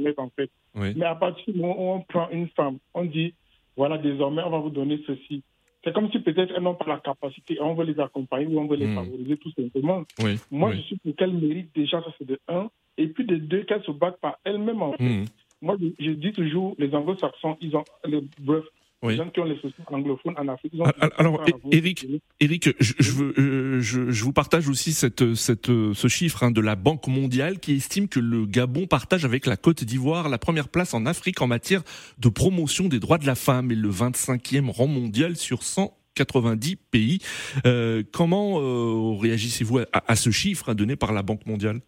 met 0.00 0.14
en 0.18 0.30
fait. 0.30 0.50
Oui, 0.74 0.94
Mais 0.96 1.04
à 1.04 1.14
partir 1.14 1.52
du 1.54 1.60
moment 1.60 1.76
où 1.78 1.96
on 1.96 2.00
prend 2.00 2.28
une 2.30 2.48
femme, 2.48 2.78
on 2.94 3.04
dit, 3.04 3.34
voilà, 3.76 3.98
désormais, 3.98 4.42
on 4.42 4.50
va 4.50 4.58
vous 4.58 4.70
donner 4.70 4.98
ceci. 5.06 5.42
C'est 5.84 5.92
comme 5.94 6.10
si 6.10 6.18
peut-être 6.18 6.52
elles 6.56 6.62
n'ont 6.62 6.74
pas 6.74 6.86
la 6.86 6.98
capacité, 6.98 7.58
on 7.60 7.74
veut 7.74 7.84
les 7.84 7.98
accompagner 8.00 8.46
ou 8.46 8.58
on 8.60 8.66
veut 8.66 8.76
les 8.76 8.86
Mm. 8.88 8.94
favoriser 8.96 9.36
tout 9.36 9.52
simplement. 9.52 10.02
oui, 10.20 10.36
Moi, 10.50 10.70
oui. 10.70 10.76
je 10.76 10.82
suis 10.82 10.96
pour 10.98 11.14
qu'elles 11.16 11.32
méritent 11.32 11.74
déjà, 11.74 12.02
ça 12.02 12.12
c'est 12.18 12.26
de 12.26 12.38
un. 12.48 12.68
Et 12.96 13.06
puis 13.06 13.24
de 13.24 13.36
deux, 13.36 13.62
qu'elles 13.62 13.84
se 13.84 13.92
battent 13.92 14.20
par 14.20 14.38
elles-mêmes. 14.44 14.82
en 14.82 14.92
fait. 14.92 15.04
hmm, 15.04 15.24
Moi, 15.62 15.76
je, 15.80 15.86
je 16.04 16.10
dis 16.12 16.32
toujours, 16.32 16.74
les 16.78 16.92
anglo-saxons, 16.94 17.56
ils 17.60 17.76
ont, 17.76 17.84
le, 18.04 18.22
bref, 18.40 18.64
Oui. 19.02 19.12
les 19.12 19.18
gens 19.18 19.30
qui 19.30 19.38
ont 19.38 19.44
les 19.44 19.54
sociétés 19.56 19.82
anglophones 19.86 20.34
en 20.36 20.48
Afrique, 20.48 20.72
alors, 21.18 21.44
Eric, 21.70 22.06
Eric, 22.40 22.70
je, 22.80 22.94
je, 22.98 23.12
veux, 23.12 23.34
euh, 23.38 23.80
je, 23.80 24.10
je 24.10 24.24
vous 24.24 24.32
partage 24.32 24.68
aussi 24.68 24.92
cette, 24.92 25.34
cette, 25.34 25.66
ce 25.66 26.08
chiffre 26.08 26.42
hein, 26.42 26.50
de 26.50 26.60
la 26.60 26.74
Banque 26.74 27.06
mondiale 27.06 27.60
qui 27.60 27.74
estime 27.74 28.08
que 28.08 28.18
le 28.18 28.44
Gabon 28.44 28.86
partage 28.86 29.24
avec 29.24 29.46
la 29.46 29.56
Côte 29.56 29.84
d'Ivoire 29.84 30.28
la 30.28 30.38
première 30.38 30.68
place 30.68 30.94
en 30.94 31.06
Afrique 31.06 31.40
en 31.42 31.46
matière 31.46 31.82
de 32.18 32.28
promotion 32.28 32.88
des 32.88 32.98
droits 32.98 33.18
de 33.18 33.26
la 33.26 33.34
femme 33.34 33.70
et 33.70 33.76
le 33.76 33.90
25e 33.90 34.70
rang 34.70 34.88
mondial 34.88 35.36
sur 35.36 35.62
190 35.62 36.76
pays. 36.76 37.18
Euh, 37.66 38.02
comment 38.12 38.60
euh, 38.60 39.16
réagissez-vous 39.16 39.78
à, 39.78 39.86
à 39.92 40.16
ce 40.16 40.30
chiffre 40.30 40.70
hein, 40.70 40.74
donné 40.74 40.96
par 40.96 41.12
la 41.12 41.22
Banque 41.22 41.46
mondiale? 41.46 41.80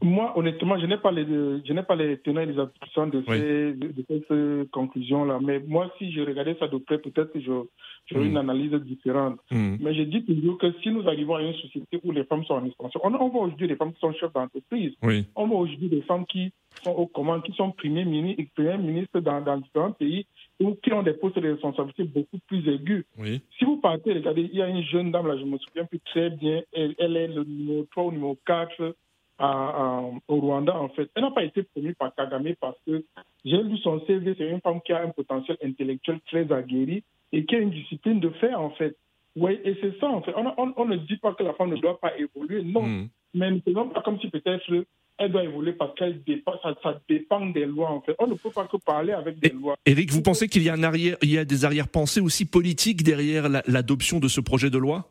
Moi, 0.00 0.32
honnêtement, 0.38 0.78
je 0.78 0.86
n'ai 0.86 0.96
pas 0.96 1.10
les, 1.10 1.24
je 1.24 1.72
n'ai 1.72 1.82
pas 1.82 1.96
les 1.96 2.18
tenants 2.18 2.40
et 2.42 2.46
les 2.46 2.58
aboutissants 2.58 3.08
de, 3.08 3.18
Oui. 3.26 3.36
ces, 3.36 3.72
de, 3.72 4.04
cette 4.08 4.70
conclusion-là. 4.70 5.40
Mais 5.42 5.58
moi, 5.66 5.90
si 5.98 6.12
je 6.12 6.20
regardais 6.20 6.54
ça 6.60 6.68
de 6.68 6.78
près, 6.78 6.98
peut-être 6.98 7.32
que 7.32 7.40
j'aurais 7.40 8.26
une 8.26 8.36
analyse 8.36 8.70
différente. 8.82 9.40
Hmm, 9.50 9.76
Mais 9.80 9.94
je 9.94 10.02
dis 10.04 10.24
toujours 10.24 10.56
que 10.58 10.72
si 10.82 10.90
nous 10.90 11.06
arrivons 11.08 11.34
à 11.34 11.42
une 11.42 11.52
société 11.54 11.98
où 12.04 12.12
les 12.12 12.24
femmes 12.24 12.44
sont 12.44 12.54
en 12.54 12.64
expansion, 12.64 13.00
on, 13.02 13.12
on 13.14 13.28
voit 13.28 13.42
aujourd'hui 13.42 13.66
des 13.66 13.74
femmes 13.76 13.92
qui 13.92 13.98
sont 14.00 14.12
chefs 14.12 14.32
d'entreprise. 14.32 14.92
Oui, 15.02 15.26
On 15.34 15.48
voit 15.48 15.58
aujourd'hui 15.58 15.88
des 15.88 16.02
femmes 16.02 16.26
qui 16.26 16.52
sont 16.84 16.92
aux 16.92 17.06
commandes, 17.08 17.42
qui 17.42 17.52
sont 17.52 17.72
premiers 17.72 18.04
ministres, 18.04 18.44
premiers 18.54 18.78
ministres 18.78 19.18
dans, 19.18 19.40
dans 19.40 19.56
différents 19.58 19.92
pays 19.92 20.26
ou 20.60 20.76
qui 20.76 20.92
ont 20.92 21.02
des 21.02 21.14
postes 21.14 21.38
de 21.40 21.50
responsabilité 21.50 22.04
beaucoup 22.04 22.38
plus 22.46 22.66
aigus. 22.72 23.04
oui, 23.18 23.40
Si 23.58 23.64
vous 23.64 23.78
partez, 23.78 24.12
regardez, 24.12 24.42
il 24.52 24.56
y 24.58 24.62
a 24.62 24.68
une 24.68 24.82
jeune 24.84 25.10
dame, 25.10 25.26
là, 25.26 25.36
je 25.36 25.44
me 25.44 25.58
souviens 25.58 25.84
plus 25.86 25.98
très 26.00 26.30
bien, 26.30 26.62
elle, 26.72 26.94
elle 26.98 27.16
est 27.16 27.26
le 27.28 27.42
numéro 27.42 27.84
3 27.90 28.04
ou 28.04 28.12
numéro 28.12 28.38
4 28.46 28.94
à- 29.38 29.46
à- 29.46 30.10
au 30.28 30.36
Rwanda, 30.40 30.76
en 30.76 30.88
fait. 30.90 31.08
Elle 31.14 31.22
n'a 31.22 31.30
pas 31.30 31.44
été 31.44 31.62
promue 31.62 31.94
par 31.94 32.14
Kagame 32.14 32.54
parce 32.60 32.76
que 32.86 33.04
j'ai 33.44 33.62
lu 33.62 33.78
son 33.78 34.04
CV, 34.06 34.34
c'est 34.36 34.48
une 34.48 34.60
femme 34.60 34.80
qui 34.84 34.92
a 34.92 35.02
un 35.02 35.08
potentiel 35.10 35.56
intellectuel 35.64 36.20
très 36.26 36.50
aguerri 36.52 37.02
et 37.32 37.44
qui 37.44 37.54
a 37.56 37.58
une 37.60 37.70
discipline 37.70 38.20
de 38.20 38.30
fer, 38.30 38.60
en 38.60 38.70
fait. 38.70 38.96
Oui, 39.36 39.58
et 39.64 39.76
c'est 39.80 39.98
ça, 40.00 40.08
en 40.08 40.22
fait. 40.22 40.32
On, 40.36 40.46
on- 40.58 40.74
on 40.76 40.84
ne 40.86 40.96
dit 40.96 41.16
pas 41.18 41.32
que 41.34 41.42
la 41.44 41.54
femme 41.54 41.70
ne 41.70 41.76
doit 41.76 42.00
pas 42.00 42.12
évoluer, 42.18 42.62
non. 42.62 42.82
hmm, 42.82 43.08
Mais 43.34 43.50
ne 43.50 43.60
faisons 43.60 43.88
pas 43.90 44.00
comme 44.02 44.18
si 44.20 44.28
peut-être 44.30 44.64
elle 45.18 45.32
doit 45.32 45.44
évoluer 45.44 45.72
parce 45.72 45.94
qu'elle 45.96 46.22
dépend, 46.24 46.54
ça, 46.62 46.74
ça 46.82 47.00
dépend 47.08 47.44
des 47.46 47.66
lois, 47.66 47.90
en 47.90 48.00
fait. 48.00 48.14
On 48.18 48.26
ne 48.26 48.34
peut 48.34 48.50
pas 48.50 48.66
que 48.66 48.76
parler 48.78 49.12
avec 49.12 49.38
des 49.38 49.50
lois. 49.50 49.76
Eric, 49.84 50.10
vous 50.10 50.22
pensez 50.22 50.48
qu'il 50.48 50.62
y 50.62 50.68
a 50.68 50.74
un 50.74 50.82
arrière, 50.82 51.16
il 51.22 51.30
y 51.30 51.38
a 51.38 51.44
des 51.44 51.64
arrière-pensées 51.64 52.20
aussi 52.20 52.44
politiques 52.48 53.02
derrière 53.02 53.48
la- 53.48 53.62
l'adoption 53.66 54.18
de 54.18 54.28
ce 54.28 54.40
projet 54.40 54.70
de 54.70 54.78
loi? 54.78 55.08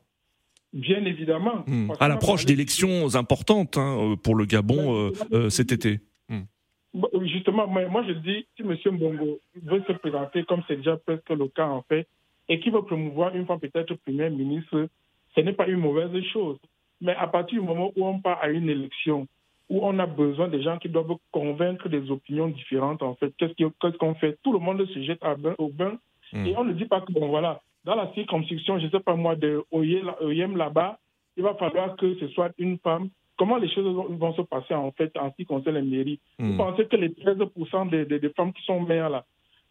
Bien 0.78 1.04
évidemment. 1.06 1.64
Hmm. 1.66 1.92
À 2.00 2.08
l'approche 2.08 2.46
d'élections 2.46 3.16
importantes 3.16 3.78
hein, 3.78 3.98
euh, 4.00 4.16
pour 4.16 4.36
le 4.36 4.46
Gabon 4.46 4.96
euh, 4.96 5.12
euh, 5.32 5.50
cet 5.50 5.72
été. 5.72 6.00
Oui, 6.94 7.30
justement, 7.30 7.68
moi, 7.68 8.04
je 8.08 8.14
dis, 8.14 8.46
si 8.56 8.64
M. 8.64 8.76
Mbongo 8.96 9.40
veut 9.64 9.84
se 9.88 9.94
présenter 9.94 10.44
comme 10.44 10.64
c'est 10.68 10.78
déjà 10.78 10.98
presque 10.98 11.30
le 11.30 11.48
cas 11.48 11.68
en 11.68 11.84
fait, 11.84 12.08
et 12.50 12.60
qu'il 12.60 12.72
veut 12.72 12.82
promouvoir 12.82 13.36
une 13.36 13.46
fois 13.46 13.60
peut-être 13.60 13.94
Premier 14.06 14.30
ministre, 14.30 14.88
ce 15.36 15.42
n'est 15.42 15.54
pas 15.54 15.68
une 15.68 15.80
mauvaise 15.80 16.12
chose. 16.32 16.58
Mais 17.02 17.14
à 17.16 17.28
partir 17.28 17.60
du 17.60 17.68
moment 17.68 17.92
où 17.96 18.08
on 18.08 18.20
part 18.20 18.40
à 18.42 18.50
une 18.50 18.70
élection, 18.70 19.28
où 19.70 19.86
on 19.86 20.00
a 20.00 20.08
besoin 20.08 20.48
de 20.48 20.60
gens 20.62 20.78
qui 20.78 20.90
doivent 20.90 21.18
convaincre 21.32 21.90
des 21.90 22.10
opinions 22.10 22.48
différentes, 22.48 23.04
en 23.04 23.16
fait, 23.16 23.32
qu'est-ce 23.38 23.98
qu'on 23.98 24.16
fait? 24.16 24.38
Tout 24.42 24.54
le 24.54 24.60
monde 24.60 24.84
se 24.88 25.04
jette 25.04 25.22
au 25.58 25.70
bain. 25.70 26.00
Hmm. 26.34 26.46
Et 26.46 26.58
on 26.58 26.64
ne 26.64 26.74
dit 26.74 26.86
pas 26.86 27.02
que, 27.02 27.12
bon, 27.12 27.28
voilà, 27.28 27.62
dans 27.88 27.96
la 27.96 28.12
circonscription, 28.14 28.80
je 28.80 28.86
ne 28.86 28.92
sais 28.92 29.00
pas 29.00 29.16
moi, 29.16 29.38
de 29.38 29.64
Oyem 29.72 30.58
là-bas, 30.58 31.00
il 31.38 31.44
va 31.44 31.54
falloir 31.54 31.96
que 31.96 32.16
ce 32.16 32.28
soit 32.28 32.52
une 32.58 32.78
femme. 32.80 33.10
Comment 33.38 33.56
les 33.56 33.70
choses 33.70 33.86
vont 34.10 34.34
se 34.34 34.42
passer, 34.42 34.74
en 34.74 34.92
fait, 34.92 35.16
en 35.18 35.32
ce 35.32 35.38
qui 35.38 35.46
concerne 35.46 35.78
les 35.78 35.98
mairies? 35.98 36.20
Vous 36.38 36.52
hmm. 36.52 36.58
pensez 36.58 36.86
que 36.86 36.98
les 36.98 37.10
13% 37.10 37.90
des, 37.90 38.30
femmes 38.32 38.52
qui 38.52 38.64
sont 38.66 38.82
maires, 38.82 39.10
là, 39.10 39.24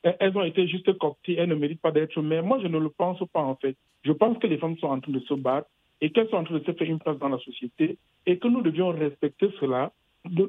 elles 0.02 0.35
ont 0.35 0.44
été 0.44 0.66
juste 0.66 0.96
cooptées, 0.96 1.35
elles 1.37 1.50
ne 1.50 1.57
méritent 1.57 1.83
pas 1.83 1.90
d'être 1.90 2.18
maires? 2.22 2.42
Moi, 2.42 2.59
je 2.62 2.68
ne 2.68 2.79
le 2.79 2.88
pense 2.88 3.22
pas, 3.35 3.42
en 3.42 3.55
fait. 3.57 3.76
Je 4.02 4.12
pense 4.12 4.38
que 4.38 4.46
les 4.46 4.57
femmes 4.57 4.79
sont 4.79 4.87
en 4.87 5.00
train 5.00 5.12
de 5.12 5.20
se 5.20 5.35
battre 5.35 5.68
et 6.00 6.09
qu'elles 6.09 6.31
sont 6.31 6.37
en 6.37 6.44
train 6.44 6.59
de 6.59 6.64
se 6.64 6.72
faire 6.72 6.88
une 6.88 6.98
place 6.98 7.18
dans 7.18 7.29
la 7.29 7.38
société 7.38 7.98
et 8.24 8.38
que 8.38 8.48
nous 8.48 8.62
devions 8.62 8.92
respecter 8.92 9.50
cela. 9.61 9.92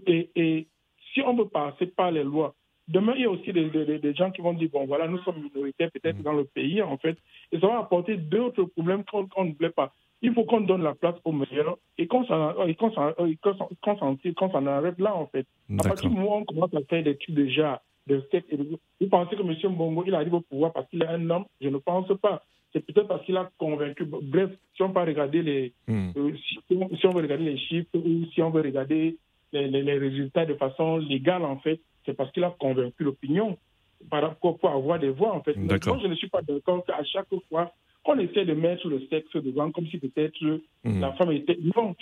Et, 0.05 0.67
si 1.13 1.21
on 1.21 1.35
veut 1.35 1.47
passer 1.47 1.87
par 1.87 2.11
les 2.11 2.23
lois, 2.23 2.53
demain, 2.87 3.13
il 3.15 3.21
y 3.21 3.25
a 3.25 3.29
aussi 3.29 3.53
des, 3.53 4.13
gens 4.15 4.31
qui 4.31 4.41
vont 4.41 4.53
dire, 4.53 4.69
bon, 4.71 4.85
voilà, 4.85 5.07
nous 5.07 5.19
sommes 5.19 5.41
minoritaires 5.41 5.91
peut-être 5.91 6.21
dans 6.21 6.33
le 6.33 6.45
pays, 6.45 6.81
en 6.81 6.97
fait, 6.97 7.17
et 7.51 7.59
ça 7.59 7.67
va 7.67 7.79
apporter 7.79 8.17
d'autres 8.17 8.63
problèmes 8.63 9.03
qu'on 9.03 9.45
ne 9.45 9.53
voulait 9.53 9.69
pas. 9.69 9.93
Il 10.21 10.33
faut 10.33 10.45
qu'on 10.45 10.61
donne 10.61 10.81
la 10.81 10.95
place 10.95 11.15
aux 11.25 11.31
meilleurs 11.31 11.77
et 11.97 12.07
qu'on 12.07 12.25
s'en 12.25 12.33
arrête 12.33 12.79
là, 14.99 15.15
en 15.15 15.27
fait. 15.27 15.45
À 15.79 15.83
partir 15.83 16.09
du 16.09 16.15
moment 16.15 16.37
où 16.37 16.41
on 16.41 16.45
commence 16.45 16.73
à 16.73 16.81
faire 16.89 17.03
des 17.03 17.17
trucs 17.17 17.35
déjà 17.35 17.83
de 18.07 18.25
sexe, 18.31 18.47
vous 18.99 19.09
pensez 19.09 19.35
que 19.35 19.41
M. 19.41 19.73
Mbongo, 19.73 20.05
il 20.07 20.15
arrive 20.15 20.33
au 20.33 20.41
pouvoir 20.41 20.73
parce 20.73 20.89
qu'il 20.89 21.03
est 21.03 21.07
un 21.07 21.29
homme? 21.29 21.45
Je 21.61 21.69
ne 21.69 21.77
pense 21.77 22.07
pas 22.19 22.41
c'est 22.73 22.85
peut-être 22.85 23.07
parce 23.07 23.23
qu'il 23.25 23.37
a 23.37 23.49
convaincu. 23.57 24.05
Bref, 24.05 24.51
si 24.75 24.83
on 24.83 24.91
peut 24.91 25.01
regarder 25.01 25.41
les, 25.41 25.73
hmm. 25.87 26.09
euh, 26.17 26.33
si, 26.67 27.05
on 27.05 27.11
veut 27.11 27.21
regarder 27.21 27.45
les 27.45 27.57
chiffres 27.57 27.89
ou 27.95 28.25
si 28.33 28.41
on 28.41 28.49
veut 28.49 28.61
regarder 28.61 29.17
les, 29.53 29.97
résultats 29.97 30.45
de 30.45 30.53
façon 30.55 30.97
légale, 30.97 31.43
en 31.43 31.57
fait, 31.57 31.79
c'est 32.07 32.15
parce 32.15 32.31
qu'il 32.31 32.43
a 32.43 32.55
convaincu 32.57 33.03
l'opinion 33.03 33.57
par 34.09 34.21
rapport 34.21 34.57
pour 34.57 34.69
avoir 34.69 34.97
des 34.97 35.09
voix, 35.09 35.33
en 35.33 35.43
fait. 35.43 35.55
moi, 35.57 35.77
je 36.01 36.07
ne 36.07 36.15
suis 36.15 36.29
pas 36.29 36.41
d'accord 36.41 36.83
qu'à 36.85 37.03
chaque 37.03 37.27
fois 37.49 37.71
qu'on 38.03 38.17
essaie 38.19 38.45
de 38.45 38.53
mettre 38.53 38.87
le 38.87 39.01
sexe 39.09 39.35
devant, 39.35 39.69
comme 39.71 39.85
si 39.87 39.97
peut-être 39.97 40.41
hmm. 40.85 41.01
la 41.01 41.11
femme 41.13 41.31
était. 41.33 41.57
Non, 41.75 41.93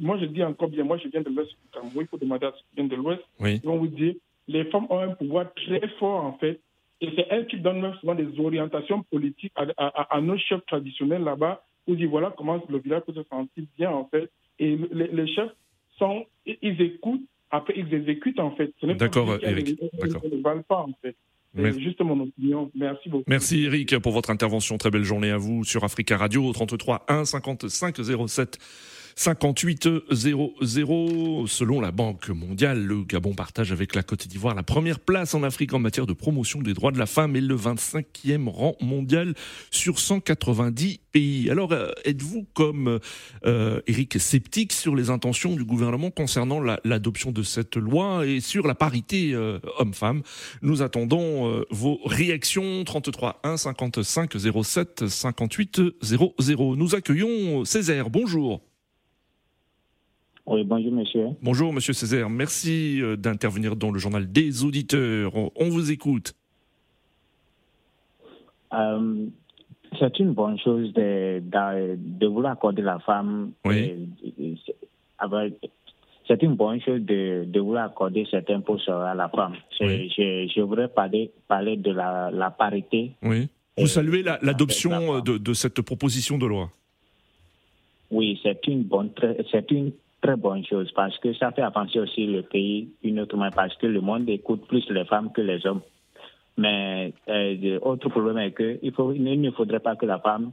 moi 0.00 0.18
je 0.18 0.24
dis 0.26 0.42
encore 0.42 0.68
bien, 0.68 0.82
moi 0.82 0.98
je 0.98 1.08
viens 1.08 1.20
de 1.20 1.30
l'Ouest 1.30 1.50
du 1.50 1.68
Cameroun, 1.72 2.02
il 2.02 2.06
faut 2.08 2.18
demander 2.18 2.46
à 2.46 2.50
ceux 2.50 2.64
qui 2.70 2.76
viennent 2.76 2.88
de 2.88 2.96
l'Ouest. 2.96 3.22
Ils 3.40 3.60
vont 3.62 3.78
vous 3.78 3.86
dire, 3.86 4.14
les 4.48 4.64
femmes 4.64 4.86
ont 4.90 4.98
un 4.98 5.14
pouvoir 5.14 5.46
très 5.54 5.86
fort, 6.00 6.24
en 6.24 6.32
fait, 6.38 6.60
et 7.00 7.10
c'est 7.14 7.26
elle 7.30 7.46
qui 7.46 7.58
donne 7.58 7.80
même 7.80 7.94
souvent 8.00 8.14
des 8.16 8.28
orientations 8.40 9.02
politiques 9.04 9.52
à, 9.56 10.20
nos 10.20 10.36
chefs 10.38 10.64
traditionnels 10.66 11.22
là-bas, 11.22 11.62
pour 11.84 11.96
dire 11.96 12.08
voilà 12.10 12.32
comment 12.36 12.60
le 12.68 12.78
village 12.78 13.02
peut 13.02 13.12
se 13.12 13.22
sentir 13.24 13.64
bien 13.76 13.90
en 13.90 14.06
fait. 14.06 14.30
Et 14.58 14.76
les, 14.92 15.26
chefs 15.34 15.50
sont, 15.98 16.26
ils 16.46 16.80
écoutent, 16.80 17.22
après 17.52 17.74
ils 17.76 17.94
exécutent 17.94 18.40
en 18.40 18.56
fait. 18.56 18.72
D'accord, 18.82 19.38
Eric. 19.42 19.78
D'accord. 20.00 20.22
Ils 20.24 20.38
ne 20.38 20.42
valent 20.42 20.62
pas 20.62 20.78
en 20.78 20.92
fait. 21.00 21.16
C'est 21.54 21.80
juste 21.80 22.00
mon 22.00 22.18
opinion. 22.18 22.70
Merci 22.74 23.10
beaucoup. 23.10 23.24
Merci 23.26 23.64
Eric 23.64 23.98
pour 23.98 24.12
votre 24.12 24.30
intervention. 24.30 24.78
Très 24.78 24.90
belle 24.90 25.04
journée 25.04 25.30
à 25.30 25.36
vous 25.36 25.64
sur 25.64 25.84
Africa 25.84 26.16
Radio 26.16 26.50
33 26.50 27.04
1 27.08 27.24
55 27.26 27.96
07 28.26 28.58
58-0-0. 29.16 31.46
Selon 31.46 31.80
la 31.80 31.90
Banque 31.90 32.28
mondiale, 32.30 32.84
le 32.84 33.04
Gabon 33.04 33.34
partage 33.34 33.72
avec 33.72 33.94
la 33.94 34.02
Côte 34.02 34.28
d'Ivoire 34.28 34.54
la 34.54 34.62
première 34.62 35.00
place 35.00 35.34
en 35.34 35.42
Afrique 35.42 35.72
en 35.74 35.78
matière 35.78 36.06
de 36.06 36.12
promotion 36.12 36.60
des 36.60 36.74
droits 36.74 36.92
de 36.92 36.98
la 36.98 37.06
femme 37.06 37.36
et 37.36 37.40
le 37.40 37.56
25e 37.56 38.48
rang 38.48 38.76
mondial 38.80 39.34
sur 39.70 39.98
190 39.98 41.00
pays. 41.12 41.50
Alors, 41.50 41.72
euh, 41.72 41.90
êtes-vous 42.04 42.46
comme 42.54 42.98
euh, 43.46 43.80
Eric 43.86 44.18
sceptique 44.18 44.72
sur 44.72 44.96
les 44.96 45.10
intentions 45.10 45.54
du 45.54 45.64
gouvernement 45.64 46.10
concernant 46.10 46.60
l'adoption 46.84 47.32
de 47.32 47.42
cette 47.42 47.76
loi 47.76 48.26
et 48.26 48.40
sur 48.40 48.66
la 48.66 48.74
parité 48.74 49.32
euh, 49.34 49.58
homme-femme? 49.78 50.22
Nous 50.62 50.82
attendons 50.82 51.62
vos 51.70 52.00
réactions 52.04 52.84
33 52.84 53.40
1 53.44 53.56
55 53.56 54.32
07 54.64 55.08
58 55.08 55.80
00. 56.02 56.76
Nous 56.76 56.94
accueillons 56.94 57.64
Césaire. 57.64 58.10
Bonjour. 58.10 58.71
Oui, 60.46 60.64
bonjour 60.64 60.92
monsieur. 60.92 61.28
Bonjour 61.40 61.72
monsieur 61.72 61.92
Césaire, 61.92 62.28
merci 62.28 63.00
euh, 63.00 63.16
d'intervenir 63.16 63.76
dans 63.76 63.92
le 63.92 63.98
journal 63.98 64.30
des 64.30 64.64
auditeurs. 64.64 65.32
On 65.34 65.68
vous 65.68 65.92
écoute. 65.92 66.34
Euh, 68.72 69.26
c'est 70.00 70.18
une 70.18 70.32
bonne 70.32 70.58
chose 70.58 70.92
de, 70.94 71.40
de, 71.96 72.26
vouloir 72.26 72.54
accorder 72.54 72.82
la 72.82 72.98
femme. 72.98 73.52
Oui. 73.64 74.08
c'est 76.26 76.42
une 76.42 76.54
bonne 76.56 76.80
chose 76.80 77.02
de, 77.02 77.44
de, 77.46 77.60
vouloir 77.60 77.84
accorder 77.84 78.26
certains 78.28 78.60
postes 78.60 78.88
à 78.88 79.14
la 79.14 79.28
femme. 79.28 79.54
Je, 79.78 80.60
voudrais 80.60 80.88
parler, 80.88 81.30
parler 81.46 81.76
de 81.76 81.92
la, 81.92 82.54
parité. 82.58 83.12
Oui. 83.22 83.48
Vous 83.78 83.86
saluez 83.86 84.22
l'adoption 84.22 85.20
de, 85.20 85.38
de, 85.38 85.54
cette 85.54 85.80
proposition 85.82 86.36
de 86.36 86.46
loi? 86.46 86.70
Oui, 88.10 88.38
c'est 88.42 88.66
une 88.66 88.82
bonne, 88.82 89.10
c'est 89.50 89.70
une 89.70 89.92
très 90.22 90.36
bonne 90.36 90.64
chose 90.64 90.90
parce 90.92 91.18
que 91.18 91.34
ça 91.34 91.50
fait 91.50 91.62
avancer 91.62 91.98
aussi 91.98 92.26
le 92.26 92.42
pays 92.42 92.88
une 93.02 93.20
autre 93.20 93.36
manière 93.36 93.54
parce 93.54 93.76
que 93.76 93.86
le 93.86 94.00
monde 94.00 94.28
écoute 94.28 94.66
plus 94.68 94.88
les 94.90 95.04
femmes 95.04 95.32
que 95.32 95.40
les 95.40 95.66
hommes. 95.66 95.82
Mais 96.56 97.12
euh, 97.28 97.78
autre 97.82 98.08
problème 98.08 98.38
est 98.38 98.52
que 98.52 98.78
il, 98.82 98.92
faut, 98.92 99.12
il 99.12 99.40
ne 99.40 99.50
faudrait 99.50 99.80
pas 99.80 99.96
que 99.96 100.06
la 100.06 100.18
femme 100.20 100.52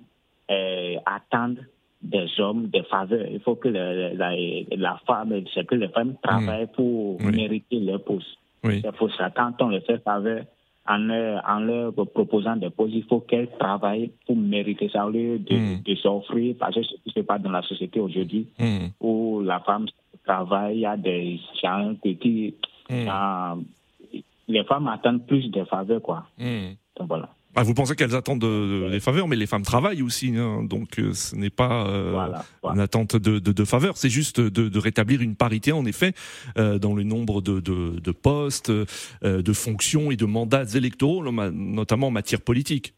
euh, 0.49 0.95
attende 1.05 1.59
des 2.01 2.27
hommes 2.39 2.67
des 2.67 2.83
faveurs. 2.83 3.27
Il 3.29 3.41
faut 3.41 3.55
que 3.55 3.67
la, 3.67 4.13
la, 4.13 4.99
femme, 5.05 5.33
c'est 5.53 5.65
que 5.65 5.75
les 5.75 5.89
femmes 5.89 6.15
travaillent 6.21 6.63
mmh. 6.63 6.75
pour 6.75 7.21
mériter 7.21 7.79
leur 7.79 8.01
poste. 8.01 8.37
C'est 8.63 8.95
pour 8.95 9.13
ça 9.15 9.29
quand 9.29 9.53
on 9.61 9.69
les 9.69 9.81
fait 9.81 10.01
faveur, 10.03 10.43
en 10.89 10.97
leur, 10.97 11.43
en 11.47 11.59
leur 11.59 11.93
proposant 11.93 12.55
des 12.55 12.71
postes, 12.71 12.93
il 12.95 13.03
faut 13.03 13.19
qu'elles 13.19 13.49
travaillent 13.59 14.11
pour 14.25 14.35
mériter 14.35 14.89
ça 14.89 15.05
au 15.05 15.11
lieu 15.11 15.37
de, 15.37 15.55
mmh. 15.55 15.83
de 15.83 15.95
s'offrir, 15.95 16.55
parce 16.59 16.75
que 16.75 16.83
ce 16.83 16.95
qui 17.05 17.11
se 17.11 17.19
passe 17.19 17.41
dans 17.41 17.51
la 17.51 17.61
société 17.61 17.99
aujourd'hui, 17.99 18.47
mmh. 18.57 18.87
où 18.99 19.41
la 19.41 19.59
femme 19.59 19.85
travaille, 20.25 20.77
il 20.77 20.81
y 20.81 20.85
a 20.85 20.97
des 20.97 21.39
gens 21.61 21.95
qui... 22.01 22.55
Mmh. 22.89 23.07
les 24.47 24.63
femmes 24.63 24.87
attendent 24.87 25.27
plus 25.27 25.51
de 25.51 25.63
faveurs, 25.65 26.01
quoi. 26.01 26.25
Donc 26.97 27.07
voilà. 27.07 27.29
Ah, 27.59 27.63
vous 27.63 27.73
pensez 27.73 27.93
qu'elles 27.93 28.15
attendent 28.15 28.39
des 28.39 29.01
faveurs, 29.01 29.27
mais 29.27 29.35
les 29.35 29.45
femmes 29.45 29.63
travaillent 29.63 30.01
aussi, 30.01 30.33
hein, 30.37 30.63
donc 30.63 30.97
euh, 30.97 31.11
ce 31.11 31.35
n'est 31.35 31.49
pas 31.49 31.85
euh, 31.89 32.31
une 32.63 32.79
attente 32.79 33.17
de, 33.17 33.37
de, 33.37 33.51
de 33.51 33.63
faveurs, 33.65 33.97
c'est 33.97 34.09
juste 34.09 34.39
de, 34.39 34.69
de, 34.69 34.79
rétablir 34.79 35.21
une 35.21 35.35
parité, 35.35 35.73
en 35.73 35.83
effet, 35.83 36.13
euh, 36.57 36.79
dans 36.79 36.95
le 36.95 37.03
nombre 37.03 37.41
de, 37.41 37.59
de 37.59 38.11
postes, 38.11 38.71
de 38.71 39.53
fonctions 39.53 40.09
et 40.09 40.15
de 40.15 40.23
mandats 40.23 40.63
électoraux, 40.73 41.21
notamment 41.51 42.07
en 42.07 42.11
matière 42.11 42.39
politique. 42.39 42.93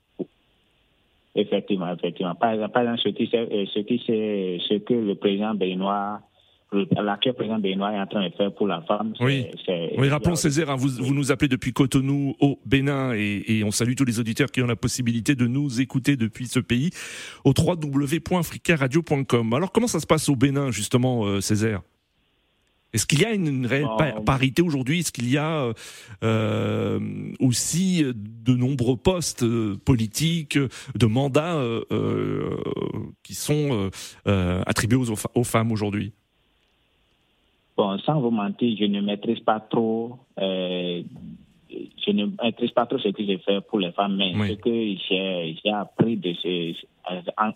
Effectivement, 1.33 1.91
effectivement. 1.91 2.35
Par, 2.35 2.51
exemple, 2.51 2.99
ce 3.03 3.09
qui, 3.09 3.25
ce, 3.25 3.79
qui 3.79 3.97
ce 4.05 4.77
que 4.77 4.93
le 4.93 5.15
président 5.15 5.55
l'actuel 6.71 7.33
président 7.33 7.59
Benoît 7.59 7.93
est 7.93 7.99
en 7.99 8.07
train 8.07 8.27
de 8.27 8.33
faire 8.33 8.53
pour 8.53 8.67
la 8.67 8.81
femme. 8.83 9.13
Oui, 9.19 9.47
oui 9.97 10.09
rappelons 10.09 10.35
Césaire, 10.35 10.69
hein, 10.69 10.75
vous, 10.75 10.89
vous, 10.89 11.13
nous 11.13 11.31
appelez 11.31 11.47
depuis 11.47 11.73
Cotonou 11.73 12.35
au 12.39 12.59
Bénin 12.65 13.13
et, 13.13 13.43
et, 13.47 13.63
on 13.63 13.71
salue 13.71 13.93
tous 13.93 14.05
les 14.05 14.19
auditeurs 14.19 14.51
qui 14.51 14.61
ont 14.61 14.67
la 14.67 14.75
possibilité 14.75 15.35
de 15.35 15.47
nous 15.47 15.81
écouter 15.81 16.15
depuis 16.15 16.47
ce 16.47 16.59
pays 16.59 16.91
au 17.43 17.53
www.africaradio.com. 17.57 19.53
Alors 19.53 19.71
comment 19.71 19.87
ça 19.87 19.99
se 19.99 20.07
passe 20.07 20.29
au 20.29 20.35
Bénin 20.35 20.71
justement, 20.71 21.25
euh, 21.25 21.41
Césaire? 21.41 21.81
Est-ce 22.93 23.05
qu'il 23.05 23.21
y 23.21 23.25
a 23.25 23.33
une, 23.33 23.65
réelle 23.65 23.87
parité 24.25 24.61
aujourd'hui? 24.61 24.99
Est-ce 24.99 25.11
qu'il 25.11 25.29
y 25.29 25.37
a 25.37 25.61
euh, 25.61 25.73
euh 26.23 26.99
aussi 27.39 28.03
de 28.13 28.53
nombreux 28.53 28.97
postes 28.97 29.43
euh, 29.43 29.77
politiques, 29.83 30.57
de 30.95 31.05
mandats 31.05 31.55
euh, 31.55 32.57
qui 33.23 33.33
sont 33.33 33.89
attribués 34.25 34.97
aux, 34.97 35.13
aux 35.35 35.43
femmes 35.43 35.71
aujourd'hui? 35.71 36.13
Bon, 37.77 37.97
sans 37.99 38.19
vous 38.19 38.31
mentir, 38.31 38.75
je 38.79 38.85
ne 38.85 39.01
maîtrise 39.01 39.39
pas 39.39 39.59
trop, 39.59 40.17
euh, 40.39 41.01
je 41.69 42.11
ne 42.11 42.25
maîtrise 42.43 42.71
pas 42.71 42.85
trop 42.85 42.99
ce 42.99 43.09
que 43.09 43.23
j'ai 43.25 43.37
fait 43.37 43.61
pour 43.61 43.79
les 43.79 43.91
femmes, 43.91 44.17
mais 44.17 44.33
ce 44.33 44.53
que 44.53 45.57
j'ai 45.63 45.71
appris 45.71 46.17
de 46.17 46.33
ce, 46.33 46.73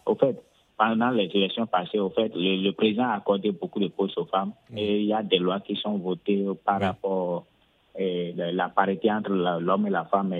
au 0.06 0.16
fait, 0.16 0.42
pendant 0.78 1.10
les 1.10 1.30
élections 1.34 1.68
passées, 1.68 2.00
au 2.00 2.10
fait, 2.10 2.32
le, 2.36 2.72
président 2.72 3.04
a 3.04 3.16
accordé 3.16 3.52
beaucoup 3.52 3.80
de 3.80 3.88
postes 3.88 4.18
aux 4.18 4.26
femmes 4.26 4.52
et 4.76 5.02
il 5.02 5.06
y 5.06 5.14
a 5.14 5.24
des 5.24 5.38
lois 5.38 5.60
qui 5.60 5.76
sont 5.76 5.98
votées 5.98 6.46
par 6.66 6.82
rapport 6.82 7.46
à 7.98 8.02
euh, 8.02 8.52
la 8.54 8.70
parité 8.70 9.12
entre 9.12 9.32
l'homme 9.32 9.88
et 9.88 9.90
la 9.90 10.06
femme. 10.06 10.34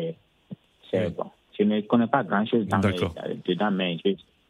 c'est 0.92 1.16
bon. 1.16 1.26
Je 1.58 1.64
ne 1.64 1.82
connais 1.82 2.08
pas 2.08 2.24
grand-chose 2.24 2.66
dedans, 2.68 3.72
mais 3.72 3.98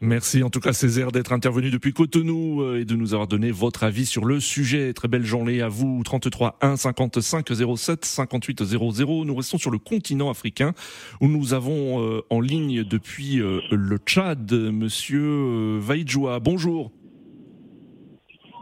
Merci 0.01 0.43
en 0.43 0.49
tout 0.49 0.59
cas 0.59 0.73
Césaire 0.73 1.13
d'être 1.13 1.31
intervenu 1.31 1.71
depuis 1.71 1.93
Cotonou 1.93 2.61
euh, 2.61 2.81
et 2.81 2.85
de 2.85 2.95
nous 2.95 3.13
avoir 3.13 3.27
donné 3.27 3.49
votre 3.51 3.85
avis 3.85 4.05
sur 4.05 4.25
le 4.25 4.41
sujet. 4.41 4.93
Très 4.93 5.07
belle 5.07 5.23
journée 5.25 5.61
à 5.61 5.69
vous. 5.69 6.01
33 6.03 6.57
1 6.59 6.75
55 6.75 7.47
07 7.77 8.03
58 8.03 8.63
00. 8.65 9.25
Nous 9.25 9.35
restons 9.35 9.57
sur 9.57 9.71
le 9.71 9.77
continent 9.77 10.29
africain 10.29 10.73
où 11.21 11.29
nous 11.29 11.53
avons 11.53 12.03
euh, 12.03 12.21
en 12.29 12.41
ligne 12.41 12.83
depuis 12.83 13.39
euh, 13.39 13.61
le 13.71 13.97
Tchad 13.97 14.51
Monsieur 14.51 15.79
Vaidjoua. 15.79 16.41
Bonjour. 16.41 16.91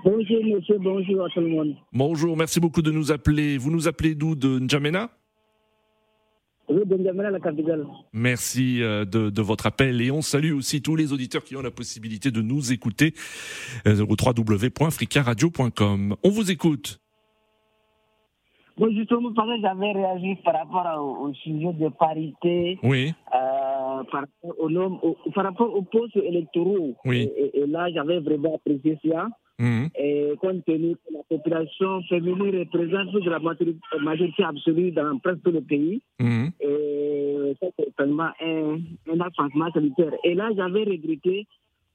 Bonjour 0.04 0.44
monsieur, 0.44 0.78
bonjour 0.80 1.26
à 1.26 1.30
tout 1.30 1.40
le 1.40 1.48
monde. 1.48 1.76
Bonjour, 1.94 2.36
merci 2.36 2.60
beaucoup 2.60 2.82
de 2.82 2.92
nous 2.92 3.12
appeler. 3.12 3.58
Vous 3.58 3.72
nous 3.72 3.88
appelez 3.88 4.16
d'où? 4.16 4.36
De 4.36 4.60
N'Djamena 4.60 5.10
Oui, 5.10 5.10
de 5.10 5.10
N'Djamena, 5.10 5.10
la 5.10 5.10
capitale. 5.10 6.53
Merci 8.14 8.82
euh, 8.82 9.04
de, 9.06 9.30
de, 9.30 9.42
votre 9.42 9.66
appel 9.66 10.02
et 10.02 10.12
on 10.12 10.22
salue 10.22 10.54
aussi 10.54 10.82
tous 10.82 10.96
les 10.96 11.12
auditeurs 11.12 11.44
qui 11.44 11.58
ont 11.58 11.62
la 11.62 11.72
possibilité 11.72 12.32
de 12.32 12.42
nous 12.42 12.72
écouter 12.72 13.14
euh, 13.86 14.06
au 14.06 14.16
www.fricaradio.com. 14.16 16.16
On 16.24 16.30
vous 16.30 16.52
écoute. 16.52 17.02
Bon, 18.78 18.90
justement, 18.92 19.30
j'avais 19.62 19.92
réagi 19.92 20.36
par 20.44 20.56
rapport 20.56 20.88
au, 21.04 21.28
au, 21.28 21.34
sujet 21.36 21.74
de 21.74 21.90
parité. 21.90 22.80
Oui. 22.82 23.14
Euh, 23.36 24.04
par, 24.12 24.22
rapport 24.22 24.56
au, 24.58 24.68
au, 24.68 25.16
par 25.36 25.44
rapport 25.44 25.76
aux 25.76 25.84
postes 25.84 26.16
électoraux. 26.16 26.96
Oui. 27.06 27.30
Et, 27.38 27.60
et 27.60 27.68
là, 27.68 27.92
j'avais 27.94 28.20
vraiment 28.20 28.56
apprécié 28.56 28.98
ça. 29.08 29.28
Mmh. 29.60 29.86
Et 30.00 30.34
compte 30.42 30.66
tenu 30.66 30.96
que 30.96 31.14
la 31.14 31.24
population 31.30 32.02
féminine 32.10 32.60
représente 32.60 33.14
la 33.26 33.40
majorité 34.00 34.44
absolue 34.44 34.92
dans 34.92 35.20
presque 35.20 35.44
tout 35.44 35.52
le 35.52 35.62
pays, 35.62 36.02
mmh. 36.20 36.48
et 36.60 37.54
ça 37.60 37.68
c'est 37.78 37.94
seulement 37.96 38.32
un, 38.42 38.80
un 39.12 39.20
avancement 39.20 39.72
sanitaire. 39.72 40.14
Et 40.24 40.34
là, 40.34 40.50
j'avais 40.56 40.84
regretté 40.86 41.46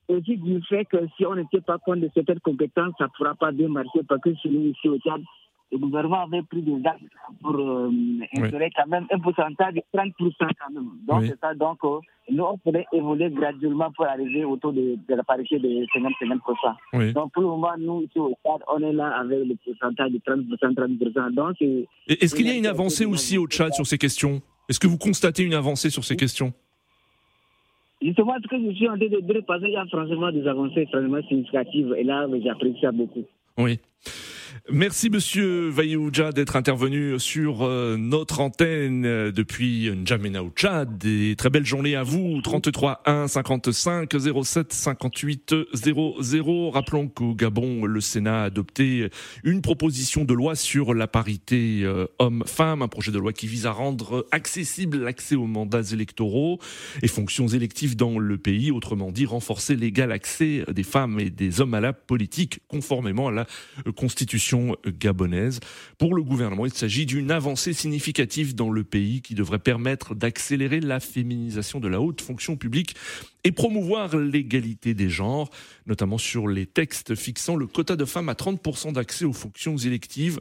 aussi 0.08 0.36
du 0.36 0.62
fait 0.62 0.84
que 0.84 0.98
si 1.16 1.26
on 1.26 1.34
n'était 1.34 1.60
pas 1.60 1.78
compte 1.78 2.00
de 2.00 2.10
certaines 2.14 2.40
compétences, 2.40 2.94
ça 2.96 3.04
ne 3.04 3.10
pourra 3.16 3.34
pas 3.34 3.50
bien 3.50 3.68
marcher 3.68 4.00
parce 4.08 4.20
que 4.22 4.34
chez 4.36 4.48
nous 4.48 4.68
ici 4.70 4.88
au 4.88 4.98
Tchad, 4.98 5.20
le 5.70 5.78
gouvernement 5.78 6.24
avait 6.24 6.42
pris 6.42 6.62
des 6.62 6.81
actes 6.87 7.02
pour 7.42 7.54
euh, 7.54 7.90
instaurer 8.37 8.64
oui. 8.66 8.70
quand 8.74 8.87
même 8.87 9.07
un 9.11 9.18
pourcentage 9.18 9.74
de 9.74 9.83
30% 9.94 10.12
quand 10.38 10.72
même. 10.72 10.88
Donc, 11.07 11.20
Oui. 11.20 11.28
c'est 11.28 11.38
ça. 11.40 11.54
Donc, 11.54 11.78
euh, 11.85 11.98
nous, 12.31 12.44
on 12.44 12.57
pourrait 12.59 12.87
évoluer 12.92 13.31
graduellement 13.31 13.90
pour 13.92 14.07
arriver 14.07 14.44
autour 14.44 14.72
de, 14.72 14.96
de 15.09 15.14
la 15.14 15.22
parité 15.24 15.59
de 15.59 15.68
50-50%. 15.68 16.74
Oui. 16.94 17.12
Donc, 17.12 17.33
pour 17.33 17.42
le 17.42 17.48
moment, 17.48 17.72
nous, 17.78 18.02
ici 18.02 18.18
au 18.18 18.31
Tchad, 18.31 18.62
on 18.72 18.83
est 18.83 18.92
là 18.92 19.09
avec 19.18 19.40
le 19.46 19.54
pourcentage 19.62 20.11
de 20.11 20.18
30%, 20.18 20.74
30%. 20.74 21.35
Donc, 21.35 21.57
Est-ce 22.09 22.35
qu'il 22.35 22.46
y 22.46 22.50
a 22.50 22.57
une 22.57 22.66
avancée 22.66 23.04
aussi 23.04 23.37
au 23.37 23.46
Tchad 23.46 23.72
sur 23.74 23.87
ces 23.87 23.98
questions? 23.98 24.40
Est-ce 24.68 24.81
que 24.81 24.87
vous 24.87 24.98
constatez 24.98 25.42
une 25.42 25.54
avancée 25.54 25.90
sur 25.90 26.04
ces 26.04 26.16
questions? 26.16 26.52
Justement, 28.00 28.35
ce 28.42 28.46
que 28.48 28.57
je 28.57 28.72
suis 28.76 28.88
en 28.88 28.96
train 28.96 29.07
de 29.07 29.20
dire, 29.20 29.42
parce 29.46 29.61
qu'il 29.61 29.72
y 29.72 29.76
a 29.76 29.85
franchement 29.87 30.31
des 30.31 30.46
avancées 30.46 30.81
extrêmement 30.83 31.20
significatives. 31.28 31.92
Et 31.98 32.04
là, 32.04 32.26
j'apprécie 32.44 32.81
ça 32.81 32.92
beaucoup. 32.92 33.24
Oui. 33.59 33.81
Merci 34.70 35.11
Monsieur 35.11 35.70
Vaïouja 35.70 36.32
d'être 36.32 36.56
intervenu 36.56 37.18
sur 37.18 37.62
euh, 37.62 37.96
notre 37.96 38.40
antenne 38.40 39.06
euh, 39.06 39.32
depuis 39.32 39.90
N'Djamena 39.90 40.42
au 40.42 40.50
Tchad. 40.50 41.04
Et 41.04 41.34
très 41.37 41.50
belle 41.50 41.64
journée 41.64 41.96
à 41.96 42.02
vous. 42.02 42.40
33 42.42 43.02
1 43.06 43.28
55 43.28 44.14
07 44.44 44.72
58 44.72 45.54
00. 45.74 46.70
Rappelons 46.70 47.08
qu'au 47.08 47.34
Gabon, 47.34 47.84
le 47.87 48.00
Sénat 48.00 48.42
a 48.42 48.44
adopté 48.44 49.08
une 49.44 49.62
proposition 49.62 50.24
de 50.24 50.34
loi 50.34 50.54
sur 50.54 50.94
la 50.94 51.06
parité 51.06 51.80
euh, 51.82 52.06
homme-femme, 52.18 52.82
un 52.82 52.88
projet 52.88 53.12
de 53.12 53.18
loi 53.18 53.32
qui 53.32 53.46
vise 53.46 53.66
à 53.66 53.72
rendre 53.72 54.26
accessible 54.30 54.98
l'accès 54.98 55.34
aux 55.34 55.46
mandats 55.46 55.82
électoraux 55.92 56.58
et 57.02 57.08
fonctions 57.08 57.48
électives 57.48 57.96
dans 57.96 58.18
le 58.18 58.38
pays. 58.38 58.70
Autrement 58.70 59.12
dit, 59.12 59.26
renforcer 59.26 59.76
l'égal 59.76 60.12
accès 60.12 60.64
des 60.72 60.82
femmes 60.82 61.20
et 61.20 61.30
des 61.30 61.61
hommes 61.61 61.74
à 61.74 61.80
la 61.80 61.92
politique, 61.92 62.61
conformément 62.68 63.28
à 63.28 63.32
la 63.32 63.46
euh, 63.87 63.92
gabonaise. 64.87 65.61
Pour 65.98 66.14
le 66.14 66.22
gouvernement, 66.22 66.66
il 66.66 66.72
s'agit 66.72 67.06
d'une 67.06 67.30
avancée 67.30 67.72
significative 67.72 68.54
dans 68.54 68.70
le 68.70 68.84
pays 68.84 69.22
qui 69.22 69.34
devrait 69.34 69.58
permettre 69.58 70.14
d'accélérer 70.14 70.80
la 70.80 71.00
féminisation 71.00 71.80
de 71.80 71.88
la 71.88 72.00
haute 72.00 72.20
fonction 72.20 72.56
publique 72.56 72.94
et 73.44 73.52
promouvoir 73.52 74.16
l'égalité 74.16 74.94
des 74.94 75.08
genres, 75.08 75.50
notamment 75.87 76.18
sur 76.18 76.48
les 76.48 76.66
textes 76.66 77.14
fixant 77.14 77.56
le 77.56 77.66
quota 77.66 77.96
de 77.96 78.04
femmes 78.04 78.28
à 78.28 78.34
30% 78.34 78.92
d'accès 78.92 79.24
aux 79.24 79.32
fonctions 79.32 79.76
électives. 79.76 80.40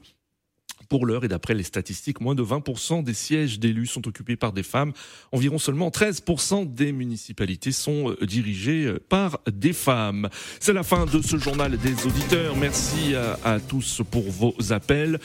Pour 0.89 1.05
l'heure, 1.05 1.25
et 1.25 1.27
d'après 1.27 1.53
les 1.53 1.63
statistiques, 1.63 2.21
moins 2.21 2.35
de 2.35 2.43
20% 2.43 3.03
des 3.03 3.13
sièges 3.13 3.59
d'élus 3.59 3.87
sont 3.87 4.07
occupés 4.07 4.35
par 4.35 4.53
des 4.53 4.63
femmes. 4.63 4.93
Environ 5.31 5.57
seulement 5.59 5.89
13% 5.89 6.73
des 6.73 6.91
municipalités 6.91 7.71
sont 7.71 8.11
euh, 8.11 8.25
dirigées 8.25 8.85
euh, 8.85 8.99
par 9.09 9.39
des 9.51 9.73
femmes. 9.73 10.29
C'est 10.59 10.73
la 10.73 10.83
fin 10.83 11.05
de 11.05 11.21
ce 11.21 11.37
journal 11.37 11.77
des 11.77 12.05
auditeurs. 12.05 12.55
Merci 12.55 13.15
à, 13.15 13.37
à 13.43 13.59
tous 13.59 14.01
pour 14.09 14.29
vos 14.29 14.55
appels. 14.71 15.19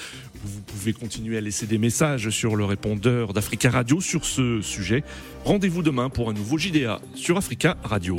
Vous 0.45 0.61
pouvez 0.62 0.93
continuer 0.93 1.38
à 1.38 1.41
laisser 1.41 1.67
des 1.67 1.79
messages 1.79 2.31
sur 2.31 2.57
le 2.57 2.65
répondeur 2.65 3.33
d'Africa 3.33 3.71
Radio 3.71 4.01
sur 4.01 4.25
ce 4.25 4.61
sujet. 4.61 5.05
Rendez-vous 5.45 5.83
demain 5.83 6.11
pour 6.11 6.29
un 6.29 6.33
nouveau 6.33 6.59
JDA 6.59 7.01
sur 7.15 7.37
Africa 7.37 7.77
Radio. 7.85 8.19